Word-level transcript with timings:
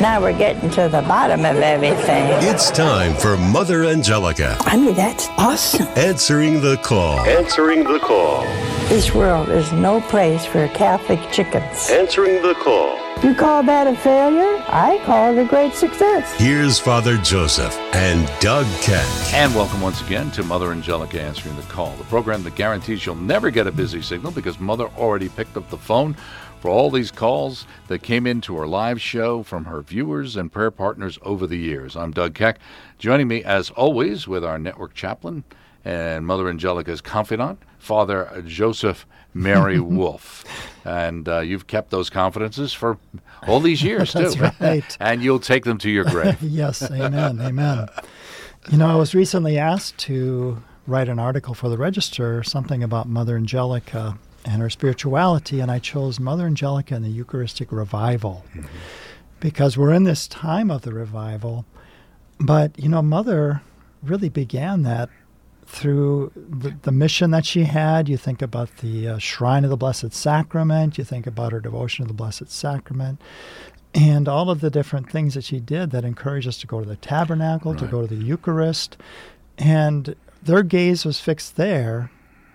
Now 0.00 0.18
we're 0.18 0.32
getting 0.32 0.70
to 0.70 0.88
the 0.88 1.02
bottom 1.02 1.40
of 1.40 1.56
everything. 1.56 2.24
It's 2.42 2.70
time 2.70 3.14
for 3.14 3.36
Mother 3.36 3.84
Angelica. 3.84 4.56
I 4.60 4.78
mean, 4.78 4.94
that's 4.94 5.28
awesome. 5.36 5.88
Answering 5.88 6.62
the 6.62 6.78
call. 6.78 7.20
Answering 7.20 7.84
the 7.84 7.98
call. 7.98 8.44
This 8.88 9.14
world 9.14 9.50
is 9.50 9.70
no 9.74 10.00
place 10.00 10.46
for 10.46 10.66
Catholic 10.68 11.20
chickens. 11.30 11.90
Answering 11.90 12.40
the 12.40 12.54
call. 12.54 12.98
You 13.22 13.34
call 13.34 13.62
that 13.64 13.86
a 13.86 13.94
failure? 13.94 14.64
I 14.68 15.02
call 15.04 15.36
it 15.36 15.42
a 15.42 15.46
great 15.46 15.74
success. 15.74 16.34
Here's 16.40 16.78
Father 16.78 17.18
Joseph 17.18 17.76
and 17.92 18.26
Doug 18.40 18.64
Keck. 18.80 19.06
And 19.34 19.54
welcome 19.54 19.82
once 19.82 20.00
again 20.00 20.30
to 20.30 20.42
Mother 20.42 20.72
Angelica 20.72 21.20
Answering 21.20 21.56
the 21.56 21.62
Call, 21.64 21.94
the 21.96 22.04
program 22.04 22.42
that 22.44 22.54
guarantees 22.54 23.04
you'll 23.04 23.16
never 23.16 23.50
get 23.50 23.66
a 23.66 23.72
busy 23.72 24.00
signal 24.00 24.32
because 24.32 24.58
Mother 24.58 24.86
already 24.96 25.28
picked 25.28 25.58
up 25.58 25.68
the 25.68 25.76
phone 25.76 26.16
for 26.60 26.68
all 26.70 26.90
these 26.90 27.10
calls 27.10 27.66
that 27.88 28.02
came 28.02 28.26
into 28.26 28.56
our 28.56 28.66
live 28.66 29.00
show 29.00 29.42
from 29.42 29.64
her 29.64 29.80
viewers 29.80 30.36
and 30.36 30.52
prayer 30.52 30.70
partners 30.70 31.18
over 31.22 31.46
the 31.46 31.56
years. 31.56 31.96
I'm 31.96 32.10
Doug 32.12 32.34
Keck, 32.34 32.58
joining 32.98 33.28
me 33.28 33.42
as 33.42 33.70
always 33.70 34.28
with 34.28 34.44
our 34.44 34.58
network 34.58 34.92
chaplain 34.94 35.44
and 35.84 36.26
Mother 36.26 36.48
Angelica's 36.50 37.00
confidant, 37.00 37.58
Father 37.78 38.42
Joseph 38.46 39.06
Mary 39.32 39.80
Wolfe. 39.80 40.44
And 40.84 41.26
uh, 41.28 41.40
you've 41.40 41.66
kept 41.66 41.90
those 41.90 42.10
confidences 42.10 42.74
for 42.74 42.98
all 43.48 43.60
these 43.60 43.82
years, 43.90 44.12
That's 44.12 44.34
too. 44.34 44.50
right. 44.60 44.96
and 45.00 45.22
you'll 45.22 45.40
take 45.40 45.64
them 45.64 45.78
to 45.78 45.90
your 45.90 46.04
grave. 46.04 46.36
yes, 46.42 46.82
amen, 46.90 47.40
amen. 47.40 47.88
You 48.70 48.76
know, 48.76 48.86
I 48.88 48.96
was 48.96 49.14
recently 49.14 49.56
asked 49.56 49.96
to 50.00 50.62
write 50.86 51.08
an 51.08 51.18
article 51.18 51.54
for 51.54 51.70
the 51.70 51.78
Register, 51.78 52.42
something 52.42 52.82
about 52.82 53.08
Mother 53.08 53.36
Angelica 53.36 54.18
and 54.44 54.62
her 54.62 54.70
spirituality, 54.70 55.60
and 55.60 55.70
I 55.70 55.78
chose 55.78 56.18
Mother 56.18 56.46
Angelica 56.46 56.94
and 56.94 57.04
the 57.04 57.10
Eucharistic 57.10 57.70
Revival 57.70 58.44
because 59.38 59.76
we're 59.76 59.92
in 59.92 60.04
this 60.04 60.26
time 60.28 60.70
of 60.70 60.82
the 60.82 60.92
revival. 60.92 61.64
But, 62.38 62.78
you 62.78 62.88
know, 62.88 63.02
Mother 63.02 63.62
really 64.02 64.28
began 64.28 64.82
that 64.82 65.10
through 65.66 66.32
the, 66.34 66.74
the 66.82 66.92
mission 66.92 67.30
that 67.30 67.46
she 67.46 67.64
had. 67.64 68.08
You 68.08 68.16
think 68.16 68.42
about 68.42 68.78
the 68.78 69.08
uh, 69.08 69.18
Shrine 69.18 69.64
of 69.64 69.70
the 69.70 69.76
Blessed 69.76 70.12
Sacrament, 70.12 70.98
you 70.98 71.04
think 71.04 71.26
about 71.26 71.52
her 71.52 71.60
devotion 71.60 72.04
to 72.04 72.08
the 72.08 72.14
Blessed 72.14 72.50
Sacrament, 72.50 73.20
and 73.94 74.28
all 74.28 74.50
of 74.50 74.60
the 74.60 74.70
different 74.70 75.10
things 75.10 75.34
that 75.34 75.44
she 75.44 75.60
did 75.60 75.90
that 75.90 76.04
encouraged 76.04 76.48
us 76.48 76.58
to 76.58 76.66
go 76.66 76.80
to 76.80 76.88
the 76.88 76.96
tabernacle, 76.96 77.74
to 77.74 77.86
go 77.86 78.00
to 78.00 78.06
the 78.06 78.22
Eucharist. 78.22 78.96
And 79.58 80.14
their 80.42 80.62
gaze 80.62 81.04
was 81.04 81.20
fixed 81.20 81.56
there, 81.56 82.10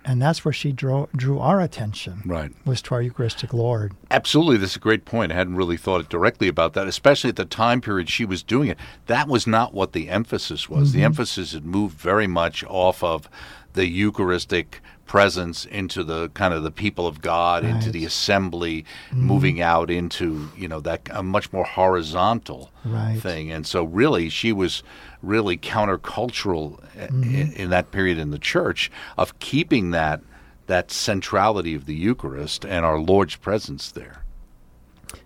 and 0.06 0.22
that's 0.22 0.46
where 0.46 0.54
she 0.54 0.72
drew, 0.72 1.10
drew 1.16 1.40
our 1.40 1.60
attention, 1.60 2.22
Right. 2.26 2.52
was 2.64 2.82
to 2.84 2.96
our 2.96 3.02
Eucharistic 3.02 3.54
Lord. 3.54 3.94
Absolutely, 4.12 4.58
this 4.58 4.72
is 4.72 4.76
a 4.78 4.80
great 4.80 5.04
point. 5.04 5.32
I 5.32 5.36
hadn't 5.36 5.56
really 5.56 5.78
thought 5.78 6.08
directly 6.10 6.48
about 6.48 6.74
that, 6.74 6.88
especially 6.88 7.30
at 7.32 7.36
the 7.36 7.46
time 7.46 7.82
period 7.82 8.10
she 8.10 8.24
was 8.24 8.44
doing 8.44 8.70
it. 8.70 8.78
That 9.08 9.28
was 9.28 9.48
not 9.48 9.74
what 9.74 9.94
the 9.94 10.10
emphasis 10.10 10.70
was. 10.70 10.92
The 10.92 11.00
mm-hmm. 11.00 11.06
emphasis 11.06 11.54
had 11.54 11.66
moved 11.66 12.00
very 12.00 12.28
much 12.28 12.64
off 12.66 13.04
of 13.04 13.28
the 13.74 13.88
Eucharistic 13.88 14.82
presence 15.06 15.66
into 15.66 16.04
the 16.04 16.30
kind 16.30 16.54
of 16.54 16.64
the 16.64 16.72
people 16.72 17.06
of 17.08 17.22
God, 17.22 17.64
into 17.64 17.92
the 17.92 18.06
assembly, 18.06 18.86
mm-hmm. 19.10 19.22
moving 19.22 19.62
out 19.62 19.90
into 19.92 20.50
you 20.58 20.68
know 20.68 20.80
that 20.82 21.02
a 21.12 21.22
much 21.24 21.52
more 21.54 21.64
horizontal 21.66 22.72
Right. 22.84 23.20
thing. 23.20 23.52
And 23.52 23.66
so, 23.68 23.84
really, 23.84 24.30
she 24.30 24.52
was 24.52 24.84
really 25.22 25.58
countercultural 25.58 26.80
i- 27.00 27.06
in, 27.08 27.52
in 27.54 27.70
that 27.70 27.92
period 27.92 28.18
in 28.18 28.32
the 28.32 28.40
church 28.40 28.92
of 29.18 29.38
keeping 29.40 29.92
that 29.92 30.22
that 30.68 30.90
centrality 30.92 31.76
of 31.76 31.86
the 31.86 31.94
Eucharist 31.96 32.66
and 32.66 32.84
our 32.86 33.00
Lord's 33.00 33.36
presence 33.36 33.92
there. 33.92 34.24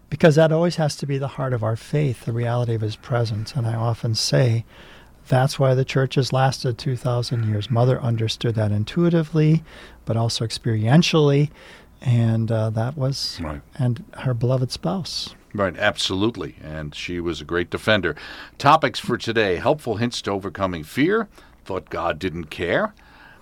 because 0.09 0.36
that 0.36 0.52
always 0.52 0.75
has 0.77 0.95
to 0.97 1.05
be 1.05 1.17
the 1.19 1.27
heart 1.38 1.53
of 1.53 1.64
our 1.64 1.75
faith, 1.75 2.25
the 2.25 2.33
reality 2.33 2.73
of 2.73 2.81
his 2.81 2.95
presence. 2.95 3.53
And 3.53 3.67
I 3.67 3.75
often 3.75 4.16
say 4.16 4.66
that's 5.30 5.58
why 5.58 5.73
the 5.75 5.85
church 5.85 6.16
has 6.16 6.33
lasted 6.33 6.77
2,000 6.77 7.45
years. 7.47 7.69
Mother 7.72 8.02
understood 8.02 8.55
that 8.55 8.72
intuitively, 8.72 9.64
but 10.03 10.17
also 10.17 10.45
experientially. 10.45 11.49
And 12.02 12.52
uh, 12.52 12.70
that 12.71 12.98
was, 12.98 13.39
Right. 13.42 13.61
and 13.76 14.03
her 14.20 14.33
beloved 14.33 14.71
spouse. 14.71 15.36
Right, 15.53 15.77
absolutely. 15.77 16.55
And 16.64 16.93
she 16.93 17.20
was 17.20 17.42
a 17.42 17.45
great 17.45 17.70
defender. 17.70 18.15
Topics 18.58 18.99
for 18.99 19.17
today 19.17 19.55
helpful 19.55 19.95
hints 19.95 20.21
to 20.23 20.31
overcoming 20.31 20.83
fear. 20.83 21.27
Thought 21.65 21.89
God 21.89 22.20
didn't 22.20 22.45
care. 22.45 22.93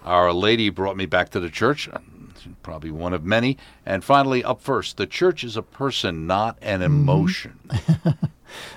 Our 0.04 0.32
Lady 0.34 0.70
brought 0.70 0.96
me 0.98 1.06
back 1.06 1.30
to 1.32 1.40
the 1.40 1.50
church. 1.50 1.90
Probably 2.64 2.92
one 2.92 3.14
of 3.14 3.26
many. 3.26 3.58
And 3.86 4.04
finally, 4.04 4.44
up 4.44 4.62
first, 4.62 4.96
the 4.98 5.06
church 5.08 5.44
is 5.44 5.58
a 5.58 5.62
person, 5.62 6.28
not 6.28 6.58
an 6.62 6.82
emotion. 6.82 7.60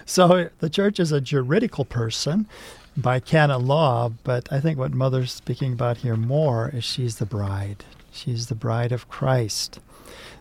So 0.05 0.51
the 0.59 0.69
church 0.69 0.99
is 0.99 1.13
a 1.13 1.21
juridical 1.21 1.84
person 1.84 2.49
by 2.97 3.21
canon 3.21 3.67
law, 3.67 4.11
but 4.25 4.49
I 4.53 4.61
think 4.61 4.78
what 4.78 4.93
Mother's 4.93 5.33
speaking 5.33 5.73
about 5.73 5.99
here 5.99 6.17
more 6.17 6.71
is 6.75 6.84
she's 6.84 7.17
the 7.17 7.27
bride. 7.27 7.84
She's 8.12 8.47
the 8.47 8.55
bride 8.55 8.93
of 8.93 9.09
Christ. 9.09 9.78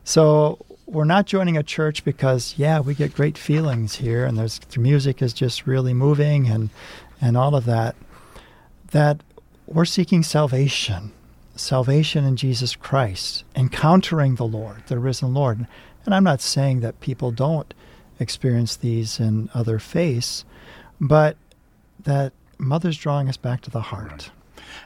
So 0.04 0.66
we're 0.86 1.06
not 1.06 1.28
joining 1.28 1.58
a 1.58 1.64
church 1.64 2.04
because, 2.04 2.56
yeah, 2.58 2.80
we 2.80 2.96
get 2.96 3.14
great 3.14 3.38
feelings 3.38 3.96
here 3.96 4.26
and 4.26 4.38
there's 4.38 4.60
the 4.60 4.80
music 4.80 5.22
is 5.22 5.34
just 5.34 5.68
really 5.68 5.94
moving 5.94 6.48
and, 6.48 6.70
and 7.22 7.38
all 7.38 7.56
of 7.56 7.66
that. 7.66 7.96
That 8.92 9.22
we're 9.68 9.86
seeking 9.86 10.24
salvation, 10.24 11.12
salvation 11.56 12.26
in 12.26 12.36
Jesus 12.36 12.76
Christ, 12.76 13.44
encountering 13.56 14.36
the 14.36 14.48
Lord, 14.48 14.84
the 14.88 14.98
risen 14.98 15.34
Lord. 15.34 15.68
And 16.06 16.16
I'm 16.16 16.24
not 16.24 16.42
saying 16.42 16.80
that 16.80 17.00
people 17.02 17.30
don't 17.30 17.72
experience 18.20 18.76
these 18.76 19.20
in 19.20 19.50
other 19.54 19.78
faiths, 19.78 20.44
but 21.00 21.38
that 22.04 22.34
Mother's 22.58 22.98
drawing 22.98 23.30
us 23.30 23.38
back 23.38 23.62
to 23.62 23.70
the 23.72 23.82
heart. 23.82 24.32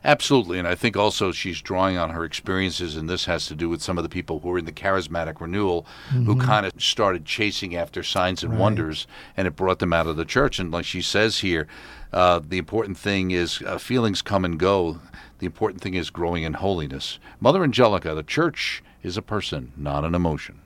Absolutely. 0.05 0.59
And 0.59 0.67
I 0.67 0.75
think 0.75 0.97
also 0.97 1.31
she's 1.31 1.61
drawing 1.61 1.97
on 1.97 2.09
her 2.11 2.23
experiences, 2.25 2.95
and 2.97 3.09
this 3.09 3.25
has 3.25 3.47
to 3.47 3.55
do 3.55 3.69
with 3.69 3.81
some 3.81 3.97
of 3.97 4.03
the 4.03 4.09
people 4.09 4.39
who 4.39 4.49
were 4.49 4.57
in 4.57 4.65
the 4.65 4.71
charismatic 4.71 5.39
renewal 5.39 5.85
who 6.11 6.35
kind 6.37 6.65
of 6.65 6.73
started 6.77 7.25
chasing 7.25 7.75
after 7.75 8.03
signs 8.03 8.43
and 8.43 8.53
Right. 8.53 8.61
wonders, 8.61 9.07
and 9.37 9.47
it 9.47 9.55
brought 9.55 9.79
them 9.79 9.93
out 9.93 10.07
of 10.07 10.15
the 10.17 10.25
church. 10.25 10.59
And 10.59 10.71
like 10.71 10.85
she 10.85 11.01
says 11.01 11.39
here, 11.39 11.67
uh, 12.11 12.39
the 12.45 12.57
important 12.57 12.97
thing 12.97 13.31
is 13.31 13.61
uh, 13.65 13.77
feelings 13.77 14.21
come 14.21 14.43
and 14.45 14.59
go. 14.59 14.99
The 15.39 15.45
important 15.45 15.81
thing 15.81 15.93
is 15.95 16.09
growing 16.09 16.43
in 16.43 16.53
holiness. 16.55 17.19
Mother 17.39 17.63
Angelica, 17.63 18.13
the 18.13 18.23
church 18.23 18.83
is 19.03 19.17
a 19.17 19.21
person, 19.21 19.71
not 19.77 20.03
an 20.05 20.15
emotion. 20.15 20.61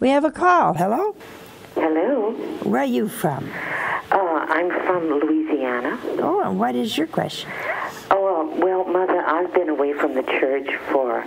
We 0.00 0.10
have 0.10 0.24
a 0.24 0.30
call. 0.30 0.74
Hello? 0.74 1.16
Hello. 1.74 2.32
Where 2.62 2.82
are 2.82 2.84
you 2.84 3.08
from? 3.08 3.50
Uh, 4.10 4.16
I'm 4.48 4.68
from 4.86 5.08
Louisiana. 5.08 5.43
Oh, 5.82 6.42
and 6.44 6.58
what 6.58 6.74
is 6.76 6.96
your 6.96 7.06
question? 7.06 7.50
Oh, 8.10 8.52
uh, 8.52 8.56
well, 8.56 8.84
Mother, 8.84 9.20
I've 9.26 9.52
been 9.54 9.68
away 9.68 9.92
from 9.92 10.14
the 10.14 10.22
church 10.22 10.68
for 10.92 11.26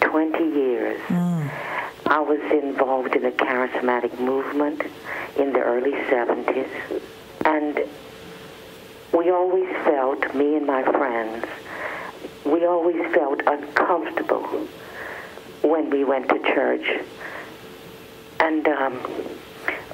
20 0.00 0.38
years. 0.44 1.00
I 2.06 2.20
was 2.20 2.40
involved 2.52 3.16
in 3.16 3.22
the 3.22 3.30
charismatic 3.32 4.18
movement 4.20 4.82
in 5.38 5.52
the 5.52 5.60
early 5.60 5.92
70s. 5.92 6.68
And 7.44 7.80
we 9.12 9.30
always 9.30 9.68
felt, 9.84 10.34
me 10.34 10.56
and 10.56 10.66
my 10.66 10.82
friends, 10.82 11.46
we 12.44 12.64
always 12.66 13.00
felt 13.14 13.40
uncomfortable 13.46 14.68
when 15.62 15.90
we 15.90 16.04
went 16.04 16.28
to 16.28 16.38
church. 16.40 16.86
And 18.40 18.68
um, 18.68 19.00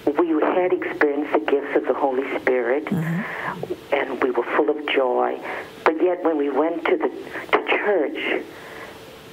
we 0.07 0.29
had 0.41 0.73
experienced 0.73 1.33
the 1.33 1.39
gifts 1.41 1.77
of 1.77 1.87
the 1.87 1.95
Holy 1.95 2.25
Spirit, 2.41 2.91
and 2.91 4.23
we 4.23 4.31
were 4.31 4.45
full 4.57 4.71
of 4.71 4.87
joy. 4.89 5.39
But 5.85 6.03
yet, 6.03 6.23
when 6.25 6.37
we 6.37 6.51
went 6.51 6.85
to 6.87 6.97
the 6.97 7.09
to 7.09 7.67
church, 7.69 8.45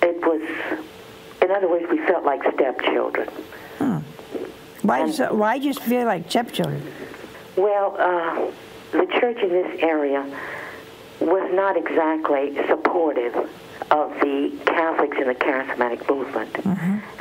it 0.01 0.21
was, 0.25 0.41
in 1.41 1.51
other 1.51 1.67
words, 1.69 1.85
we 1.89 1.97
felt 2.05 2.23
like 2.25 2.41
stepchildren. 2.53 3.29
Why, 4.81 5.05
does, 5.05 5.19
why 5.19 5.59
do 5.59 5.67
you 5.67 5.73
feel 5.73 6.05
like 6.05 6.29
stepchildren? 6.29 6.81
Well, 7.57 7.95
uh, 7.99 8.51
the 8.91 9.05
church 9.19 9.37
in 9.43 9.49
this 9.49 9.79
area 9.81 10.25
was 11.19 11.51
not 11.53 11.75
exactly 11.77 12.55
supportive 12.67 13.35
of 13.91 14.13
the 14.21 14.57
Catholics 14.65 15.17
in 15.19 15.27
the 15.27 15.35
charismatic 15.35 16.09
movement. 16.09 16.55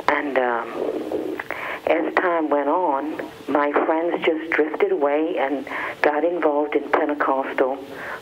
And 0.07 0.37
um, 0.37 1.28
as 1.89 2.13
time 2.15 2.49
went 2.49 2.69
on, 2.69 3.17
my 3.47 3.71
friends 3.85 4.23
just 4.25 4.51
drifted 4.51 4.91
away 4.91 5.37
and 5.39 5.67
got 6.01 6.23
involved 6.23 6.75
in 6.75 6.89
Pentecostal 6.91 7.77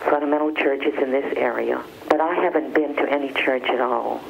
fundamental 0.10 0.54
churches 0.54 0.94
in 1.02 1.12
this 1.12 1.34
area. 1.38 1.84
But 2.10 2.22
I 2.22 2.34
haven't 2.36 2.74
been 2.74 2.96
to 2.96 3.10
any 3.12 3.32
church 3.34 3.64
at 3.66 3.82
all. 3.82 4.22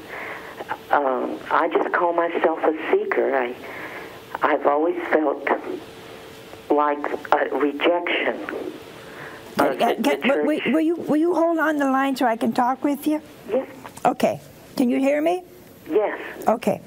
Um, 0.91 1.39
I 1.51 1.69
just 1.71 1.93
call 1.93 2.13
myself 2.13 2.59
a 2.63 2.73
seeker. 2.91 3.35
I, 3.35 3.55
I've 4.41 4.65
always 4.65 4.97
felt 5.11 5.47
like 6.69 6.99
a 7.31 7.55
rejection. 7.55 8.41
of 9.59 9.77
the- 9.79 9.95
can- 10.01 10.01
the 10.01 10.19
will, 10.27 10.45
will- 10.45 10.59
church. 10.59 10.73
will 10.73 10.81
you, 10.81 10.95
will 10.95 11.17
you 11.17 11.35
hold 11.35 11.59
on 11.59 11.77
the 11.77 11.85
line 11.89 12.15
so 12.15 12.25
I 12.25 12.35
can 12.37 12.53
talk 12.53 12.83
with 12.83 13.05
you? 13.07 13.21
Yes. 13.49 13.67
Okay. 14.05 14.41
Can 14.75 14.89
you 14.89 14.99
hear 14.99 15.21
me? 15.21 15.43
Yes. 15.89 16.19
Okay. 16.47 16.81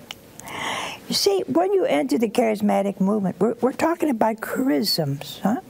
You 1.09 1.15
see, 1.15 1.43
when 1.47 1.73
you 1.73 1.85
enter 1.85 2.19
the 2.19 2.29
charismatic 2.29 3.01
movement, 3.01 3.37
we're, 3.41 3.55
we're 3.61 3.73
talking 3.73 4.11
about 4.11 4.37
charisms, 4.37 5.41
huh? 5.41 5.61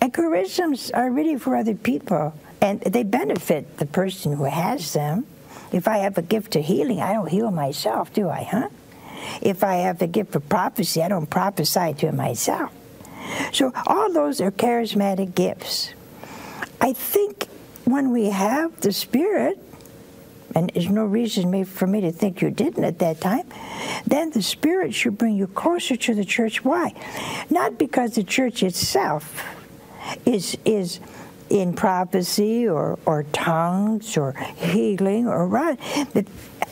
And 0.00 0.12
charisms 0.12 0.90
are 0.92 1.10
really 1.10 1.36
for 1.36 1.56
other 1.56 1.74
people, 1.74 2.34
and 2.60 2.80
they 2.82 3.02
benefit 3.02 3.78
the 3.78 3.86
person 3.86 4.36
who 4.36 4.44
has 4.44 4.92
them. 4.92 5.26
If 5.72 5.88
I 5.88 5.98
have 5.98 6.18
a 6.18 6.22
gift 6.22 6.54
of 6.56 6.64
healing, 6.64 7.00
I 7.00 7.14
don't 7.14 7.28
heal 7.28 7.50
myself, 7.50 8.12
do 8.12 8.28
I, 8.28 8.42
huh? 8.42 8.68
If 9.40 9.64
I 9.64 9.76
have 9.76 9.98
the 9.98 10.06
gift 10.06 10.36
of 10.36 10.48
prophecy, 10.48 11.02
I 11.02 11.08
don't 11.08 11.28
prophesy 11.28 11.94
to 11.94 12.12
myself. 12.12 12.70
So 13.52 13.72
all 13.86 14.12
those 14.12 14.40
are 14.40 14.50
charismatic 14.50 15.34
gifts. 15.34 15.94
I 16.80 16.92
think 16.92 17.48
when 17.84 18.10
we 18.10 18.26
have 18.26 18.80
the 18.82 18.92
Spirit, 18.92 19.58
and 20.54 20.70
there's 20.74 20.88
no 20.88 21.04
reason 21.04 21.64
for 21.64 21.86
me 21.86 22.00
to 22.02 22.12
think 22.12 22.40
you 22.40 22.50
didn't 22.50 22.84
at 22.84 22.98
that 23.00 23.20
time, 23.20 23.46
then 24.06 24.30
the 24.30 24.42
Spirit 24.42 24.94
should 24.94 25.18
bring 25.18 25.36
you 25.36 25.46
closer 25.46 25.96
to 25.96 26.14
the 26.14 26.24
church. 26.24 26.64
Why? 26.64 26.94
Not 27.50 27.78
because 27.78 28.14
the 28.14 28.24
church 28.24 28.62
itself 28.62 29.44
is 30.24 30.56
is 30.64 31.00
in 31.50 31.72
prophecy 31.72 32.66
or, 32.66 32.98
or 33.06 33.24
tongues 33.32 34.16
or 34.16 34.32
healing 34.56 35.28
or 35.28 35.46
right. 35.46 35.78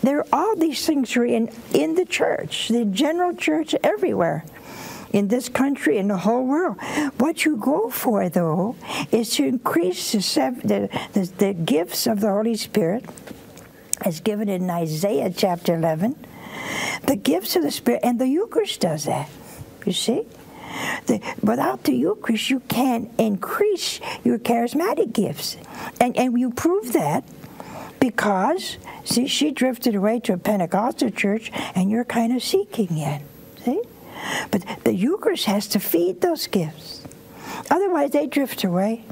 There 0.02 0.18
are 0.18 0.26
all 0.32 0.56
these 0.56 0.84
things 0.84 1.16
are 1.16 1.24
in, 1.24 1.50
in 1.72 1.94
the 1.94 2.04
church, 2.04 2.68
the 2.68 2.84
general 2.84 3.34
church 3.34 3.74
everywhere 3.84 4.44
in 5.12 5.28
this 5.28 5.48
country 5.48 5.98
in 5.98 6.08
the 6.08 6.16
whole 6.16 6.44
world. 6.44 6.76
What 7.18 7.44
you 7.44 7.56
go 7.56 7.90
for, 7.90 8.28
though, 8.28 8.74
is 9.12 9.30
to 9.36 9.44
increase 9.44 10.12
the, 10.12 10.18
the, 10.64 10.88
the, 11.12 11.32
the 11.38 11.52
gifts 11.52 12.06
of 12.06 12.20
the 12.20 12.28
Holy 12.28 12.56
Spirit 12.56 13.04
as 14.04 14.20
given 14.20 14.48
in 14.48 14.68
Isaiah 14.68 15.30
chapter 15.30 15.74
11. 15.74 16.16
The 17.06 17.16
gifts 17.16 17.56
of 17.56 17.62
the 17.62 17.70
Spirit, 17.70 18.00
and 18.02 18.20
the 18.20 18.28
Eucharist 18.28 18.80
does 18.80 19.04
that. 19.04 19.30
You 19.86 19.92
see? 19.92 20.26
The, 21.06 21.20
without 21.42 21.84
the 21.84 21.94
Eucharist, 21.94 22.50
you 22.50 22.60
can't 22.60 23.10
increase 23.18 24.00
your 24.24 24.38
charismatic 24.38 25.12
gifts. 25.12 25.56
And, 26.00 26.16
and 26.16 26.38
you 26.38 26.50
prove 26.50 26.92
that 26.92 27.24
because, 28.00 28.78
see, 29.04 29.26
she 29.26 29.50
drifted 29.50 29.94
away 29.94 30.20
to 30.20 30.32
a 30.32 30.38
Pentecostal 30.38 31.10
church 31.10 31.52
and 31.74 31.90
you're 31.90 32.04
kind 32.04 32.34
of 32.34 32.42
seeking 32.42 32.96
it. 32.98 33.22
See? 33.64 33.82
But 34.50 34.64
the 34.84 34.94
Eucharist 34.94 35.44
has 35.46 35.66
to 35.68 35.80
feed 35.80 36.20
those 36.20 36.46
gifts. 36.46 37.02
Otherwise, 37.70 38.10
they 38.10 38.26
drift 38.26 38.64
away. 38.64 39.04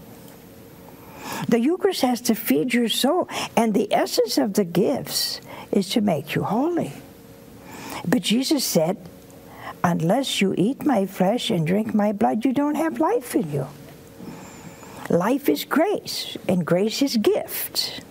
The 1.49 1.61
Eucharist 1.61 2.03
has 2.03 2.21
to 2.23 2.35
feed 2.35 2.75
your 2.75 2.89
soul, 2.89 3.29
and 3.57 3.75
the 3.75 3.93
essence 3.93 4.39
of 4.39 4.55
the 4.55 4.65
gifts 4.65 5.41
is 5.73 5.89
to 5.91 6.01
make 6.01 6.35
you 6.35 6.43
holy. 6.43 6.93
But 8.07 8.23
Jesus 8.23 8.65
said, 8.65 8.97
Unless 9.83 10.41
you 10.41 10.55
eat 10.59 10.85
my 10.85 11.07
flesh 11.07 11.51
and 11.51 11.67
drink 11.67 11.95
my 11.95 12.13
blood, 12.13 12.45
you 12.45 12.53
don't 12.53 12.75
have 12.75 13.01
life 13.01 13.35
in 13.35 13.51
you. 13.51 13.67
Life 15.09 15.49
is 15.49 15.65
grace, 15.65 16.37
and 16.47 16.65
grace 16.65 17.03
is 17.03 17.17
gift. 17.17 18.03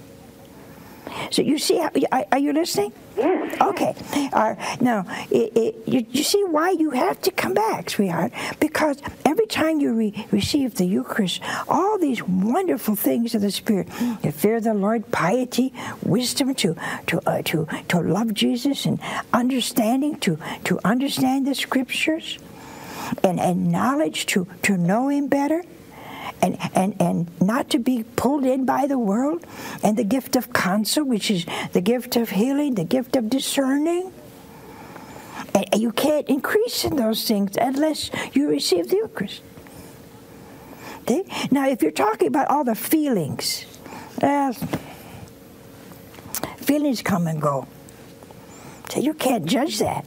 So 1.31 1.41
you 1.41 1.57
see, 1.57 1.77
how, 1.77 1.91
are 2.31 2.39
you 2.39 2.53
listening? 2.53 2.94
Yes. 3.17 3.61
Okay. 3.61 3.95
Uh, 4.31 4.56
now, 4.79 5.06
it, 5.29 5.51
it, 5.56 5.88
you, 5.88 6.06
you, 6.09 6.23
see 6.23 6.44
why 6.45 6.71
you 6.71 6.91
have 6.91 7.21
to 7.21 7.31
come 7.31 7.53
back, 7.53 7.89
sweetheart? 7.89 8.31
Because 8.59 9.01
every 9.25 9.45
time 9.47 9.79
you 9.79 9.94
re- 9.94 10.27
receive 10.31 10.75
the 10.75 10.85
Eucharist, 10.85 11.41
all 11.67 11.97
these 11.97 12.23
wonderful 12.23 12.95
things 12.95 13.35
of 13.35 13.41
the 13.41 13.51
Spirit, 13.51 13.88
the 14.21 14.31
fear 14.31 14.57
of 14.57 14.63
the 14.63 14.73
Lord, 14.73 15.11
piety, 15.11 15.73
wisdom 16.03 16.56
to 16.56 16.75
to 17.07 17.21
uh, 17.27 17.41
to 17.44 17.67
to 17.89 18.00
love 18.00 18.33
Jesus, 18.33 18.85
and 18.85 19.00
understanding 19.33 20.17
to 20.19 20.39
to 20.63 20.79
understand 20.85 21.45
the 21.45 21.56
Scriptures, 21.56 22.39
and 23.23 23.39
and 23.39 23.71
knowledge 23.71 24.25
to 24.27 24.47
to 24.63 24.77
know 24.77 25.09
Him 25.09 25.27
better 25.27 25.63
and, 26.41 26.57
and, 26.74 26.95
and 27.00 27.41
not 27.41 27.69
to 27.71 27.80
be 27.80 28.03
pulled 28.15 28.45
in 28.45 28.65
by 28.65 28.88
the 28.88 28.97
world, 28.97 29.45
and 29.83 29.97
the 29.97 30.03
gift 30.03 30.36
of 30.36 30.53
counsel, 30.53 31.03
which 31.03 31.30
is 31.30 31.45
the 31.74 31.81
gift 31.81 32.15
of 32.15 32.30
healing, 32.30 32.75
the 32.75 32.83
gift 32.83 33.15
of 33.15 33.30
discerning. 33.30 34.13
And 35.56 35.81
you 35.81 35.91
can't 35.91 36.27
increase 36.27 36.83
in 36.83 36.95
those 36.95 37.25
things 37.27 37.57
unless 37.59 38.12
you 38.33 38.50
receive 38.50 38.89
the 38.89 38.97
Eucharist. 38.97 39.41
Okay? 41.01 41.24
Now, 41.50 41.68
if 41.68 41.81
you're 41.81 41.91
talking 41.91 42.27
about 42.27 42.50
all 42.50 42.63
the 42.63 42.75
feelings, 42.75 43.65
feelings 46.57 47.01
come 47.01 47.27
and 47.27 47.42
go. 47.42 47.68
So 48.89 49.00
you 49.00 49.13
can't 49.13 49.45
judge 49.45 49.80
that. 49.80 50.06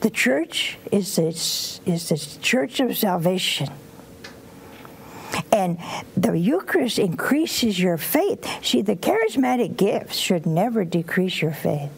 The 0.00 0.10
church 0.10 0.78
is 0.92 1.16
this, 1.16 1.80
is 1.86 2.08
the 2.08 2.40
church 2.42 2.80
of 2.80 2.96
salvation. 2.96 3.70
And 5.56 5.78
the 6.14 6.38
Eucharist 6.38 6.98
increases 6.98 7.80
your 7.80 7.96
faith. 7.96 8.46
See, 8.62 8.82
the 8.82 8.94
charismatic 8.94 9.78
gifts 9.78 10.16
should 10.16 10.44
never 10.44 10.84
decrease 10.84 11.40
your 11.40 11.52
faith. 11.54 11.90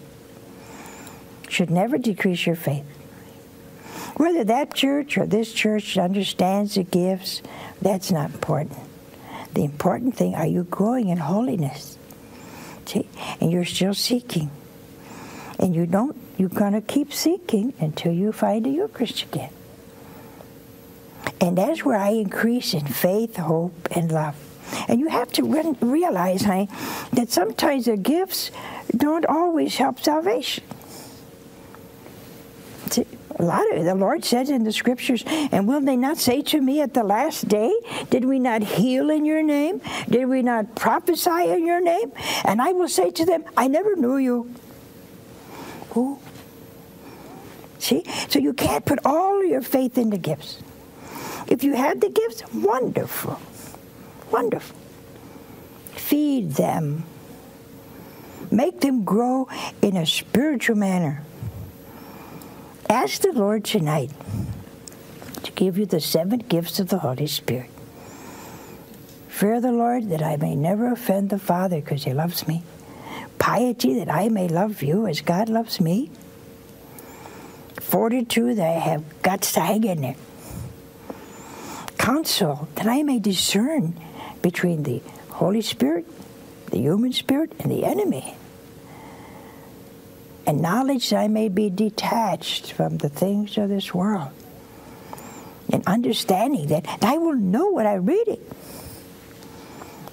Should 1.49 1.69
never 1.69 1.99
decrease 1.99 2.47
your 2.47 2.55
faith. 2.55 2.85
Whether 4.17 4.45
that 4.45 4.75
church 4.75 5.19
or 5.19 5.27
this 5.27 5.53
church 5.53 5.99
understands 5.99 6.77
the 6.77 6.85
gifts, 6.85 7.43
that's 7.83 8.13
not 8.13 8.31
important. 8.31 8.79
The 9.55 9.65
important 9.65 10.15
thing, 10.15 10.37
are 10.37 10.47
you 10.47 10.63
growing 10.63 11.09
in 11.09 11.19
holiness? 11.19 11.99
See? 12.87 13.09
And 13.41 13.51
you're 13.51 13.65
still 13.65 13.95
seeking. 13.95 14.53
And 15.59 15.75
you 15.75 15.85
don't, 15.87 16.17
you're 16.37 16.49
to 16.49 16.81
keep 16.81 17.13
seeking 17.13 17.75
until 17.81 18.13
you 18.13 18.31
find 18.31 18.65
the 18.65 18.71
Eucharist 18.71 19.25
again. 19.25 19.51
And 21.41 21.57
that's 21.57 21.85
where 21.85 21.97
I 21.97 22.11
increase 22.11 22.75
in 22.75 22.87
faith, 22.87 23.37
hope, 23.37 23.89
and 23.93 24.11
love. 24.11 24.37
And 24.89 25.01
you 25.01 25.09
have 25.09 25.33
to 25.33 25.45
re- 25.45 25.77
realize, 25.81 26.43
honey, 26.43 26.69
that 27.13 27.31
sometimes 27.31 27.87
the 27.87 27.97
gifts 27.97 28.51
don't 28.97 29.25
always 29.27 29.77
help 29.77 30.01
salvation. 30.01 30.65
See, 32.91 33.07
a 33.37 33.43
lot 33.43 33.73
of 33.73 33.85
the 33.85 33.95
Lord 33.95 34.25
says 34.25 34.51
in 34.51 34.65
the 34.65 34.73
scriptures, 34.73 35.23
and 35.27 35.69
will 35.69 35.81
they 35.81 35.97
not 35.97 36.19
say 36.19 36.43
to 36.43 36.61
me 36.61 36.81
at 36.81 36.95
the 36.95 37.05
last 37.05 37.49
day, 37.49 37.73
Did 38.11 38.25
we 38.25 38.39
not 38.39 38.63
heal 38.63 39.11
in 39.11 39.25
your 39.25 39.43
name? 39.43 39.81
Did 40.09 40.27
we 40.27 40.43
not 40.43 40.75
prophesy 40.75 41.51
in 41.51 41.67
your 41.67 41.81
name? 41.81 42.13
And 42.45 42.61
I 42.61 42.73
will 42.73 42.89
say 42.89 43.11
to 43.13 43.25
them, 43.25 43.45
I 43.57 43.69
never 43.69 43.95
knew 43.95 44.17
you. 44.17 44.53
Who? 45.91 46.19
See? 47.79 48.03
So 48.29 48.39
you 48.39 48.53
can't 48.53 48.85
put 48.85 48.99
all 49.05 49.45
your 49.45 49.63
faith 49.63 49.97
in 49.99 50.11
the 50.11 50.19
gifts. 50.19 50.59
If 51.49 51.65
you 51.65 51.75
had 51.75 52.01
the 52.01 52.11
gifts, 52.11 52.43
wonderful. 52.53 53.41
Wonderful. 54.31 54.77
Feed 55.93 56.53
them. 56.53 57.05
Make 58.51 58.81
them 58.81 59.05
grow 59.05 59.49
in 59.81 59.97
a 59.97 60.07
spiritual 60.07 60.77
manner. 60.77 61.25
Ask 62.89 63.23
the 63.23 63.33
Lord 63.33 63.65
tonight 63.65 64.11
to 65.43 65.53
give 65.53 65.79
you 65.79 65.87
the 65.87 66.01
seven 66.01 66.41
gifts 66.41 66.81
of 66.81 66.89
the 66.89 66.99
Holy 66.99 67.27
Spirit. 67.27 67.71
Fear 69.29 69.61
the 69.61 69.73
Lord 69.73 70.11
that 70.11 70.23
I 70.23 70.37
may 70.37 70.55
never 70.55 70.93
offend 70.93 71.31
the 71.31 71.39
Father 71.39 71.81
because 71.81 72.05
he 72.05 72.13
loves 72.13 72.47
me. 72.47 72.63
Piety 73.39 73.95
that 73.99 74.13
I 74.13 74.29
may 74.29 74.49
love 74.49 74.83
you 74.83 75.07
as 75.07 75.21
God 75.21 75.49
loves 75.49 75.81
me. 75.81 76.11
Fortitude 77.81 78.57
that 78.57 78.69
I 78.69 78.81
have 78.81 79.23
guts 79.23 79.53
to 79.53 79.61
hang 79.61 79.85
in 79.85 80.01
there 80.03 80.17
counsel 82.09 82.67
that 82.77 82.87
I 82.87 83.03
may 83.03 83.19
discern 83.19 83.93
between 84.41 84.83
the 84.85 85.03
Holy 85.29 85.61
Spirit, 85.61 86.07
the 86.71 86.79
human 86.79 87.13
spirit, 87.13 87.53
and 87.61 87.71
the 87.71 87.85
enemy. 87.85 88.35
And 90.47 90.63
knowledge 90.63 91.11
that 91.11 91.19
I 91.19 91.29
may 91.29 91.51
be 91.51 91.69
detached 91.69 92.73
from 92.73 92.97
the 92.97 93.11
things 93.11 93.59
of 93.59 93.69
this 93.69 93.93
world. 93.93 94.31
And 95.71 95.87
understanding 95.87 96.69
that 96.69 96.87
I 97.03 97.19
will 97.19 97.37
know 97.37 97.69
what 97.69 97.85
I'm 97.85 98.07
reading. 98.07 98.41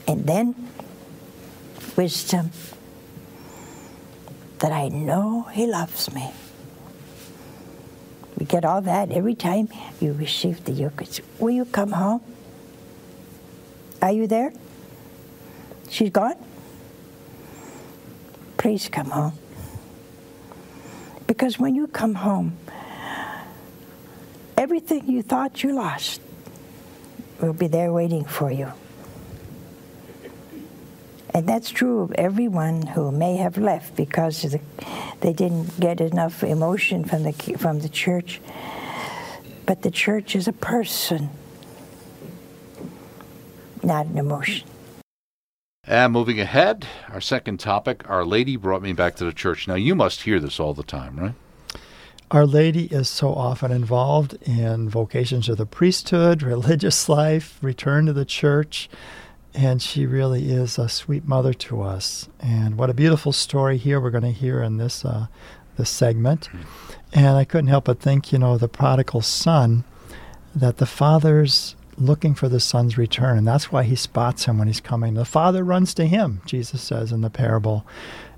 And 0.05 0.27
then 0.27 0.53
wisdom 1.95 2.51
that 4.59 4.73
I 4.73 4.89
know 4.89 5.43
He 5.53 5.65
loves 5.65 6.13
me. 6.13 6.29
We 8.45 8.49
get 8.49 8.63
all 8.63 8.81
that 8.81 9.11
every 9.11 9.33
time 9.33 9.69
you 9.99 10.13
receive 10.13 10.65
the 10.65 10.71
Eucharist. 10.71 11.21
Will 11.39 11.49
you 11.49 11.65
come 11.65 11.93
home? 11.93 12.21
Are 14.03 14.11
you 14.11 14.27
there? 14.27 14.53
She's 15.89 16.11
gone? 16.11 16.35
Please 18.57 18.87
come 18.87 19.09
home. 19.09 19.33
Because 21.25 21.57
when 21.57 21.73
you 21.73 21.87
come 21.87 22.13
home, 22.13 22.55
everything 24.55 25.09
you 25.09 25.23
thought 25.23 25.63
you 25.63 25.73
lost 25.73 26.21
will 27.41 27.53
be 27.53 27.65
there 27.65 27.91
waiting 27.91 28.25
for 28.25 28.51
you. 28.51 28.71
And 31.35 31.49
that's 31.49 31.69
true 31.69 31.99
of 31.99 32.13
everyone 32.13 32.83
who 32.83 33.11
may 33.11 33.35
have 33.35 33.57
left 33.57 33.97
because 33.97 34.43
the, 34.43 34.61
they 35.19 35.33
didn't 35.33 35.77
get 35.81 35.99
enough 35.99 36.45
emotion 36.45 37.03
from 37.03 37.23
the 37.23 37.33
from 37.57 37.81
the 37.81 37.89
church. 37.89 38.39
But 39.65 39.81
the 39.81 39.91
church 39.91 40.33
is 40.33 40.47
a 40.47 40.53
person, 40.53 41.29
not 43.83 44.05
an 44.05 44.17
emotion. 44.17 44.65
And 45.83 46.13
moving 46.13 46.39
ahead, 46.39 46.87
our 47.09 47.19
second 47.19 47.59
topic 47.59 48.09
Our 48.09 48.23
Lady 48.23 48.55
brought 48.55 48.81
me 48.81 48.93
back 48.93 49.17
to 49.17 49.25
the 49.25 49.33
church. 49.33 49.67
Now, 49.67 49.75
you 49.75 49.93
must 49.93 50.21
hear 50.21 50.39
this 50.39 50.57
all 50.57 50.73
the 50.73 50.83
time, 50.83 51.19
right? 51.19 51.33
Our 52.31 52.45
Lady 52.45 52.85
is 52.85 53.09
so 53.09 53.33
often 53.33 53.73
involved 53.73 54.35
in 54.47 54.87
vocations 54.87 55.49
of 55.49 55.57
the 55.57 55.65
priesthood, 55.65 56.41
religious 56.55 57.09
life, 57.09 57.59
return 57.61 58.05
to 58.05 58.13
the 58.13 58.25
church, 58.25 58.89
and 59.55 59.81
she 59.81 60.05
really 60.05 60.51
is 60.51 60.77
a 60.77 60.89
sweet 60.89 61.27
mother 61.27 61.53
to 61.53 61.81
us. 61.81 62.29
And 62.39 62.77
what 62.77 62.89
a 62.89 62.93
beautiful 62.93 63.31
story 63.31 63.77
here 63.77 63.99
we're 63.99 64.11
going 64.11 64.23
to 64.23 64.31
hear 64.31 64.61
in 64.61 64.77
this 64.77 65.05
uh, 65.05 65.27
this 65.77 65.89
segment. 65.89 66.49
And 67.13 67.37
I 67.37 67.45
couldn't 67.45 67.67
help 67.67 67.85
but 67.85 67.99
think, 67.99 68.31
you 68.31 68.39
know, 68.39 68.57
the 68.57 68.67
prodigal 68.67 69.21
son, 69.21 69.83
that 70.53 70.77
the 70.77 70.85
father's 70.85 71.75
looking 71.97 72.35
for 72.35 72.49
the 72.49 72.59
son's 72.59 72.97
return, 72.97 73.37
and 73.37 73.47
that's 73.47 73.71
why 73.71 73.83
he 73.83 73.95
spots 73.95 74.45
him 74.45 74.57
when 74.57 74.67
he's 74.67 74.81
coming. 74.81 75.13
The 75.13 75.25
father 75.25 75.63
runs 75.63 75.93
to 75.93 76.05
him, 76.05 76.41
Jesus 76.45 76.81
says 76.81 77.11
in 77.11 77.21
the 77.21 77.29
parable. 77.29 77.85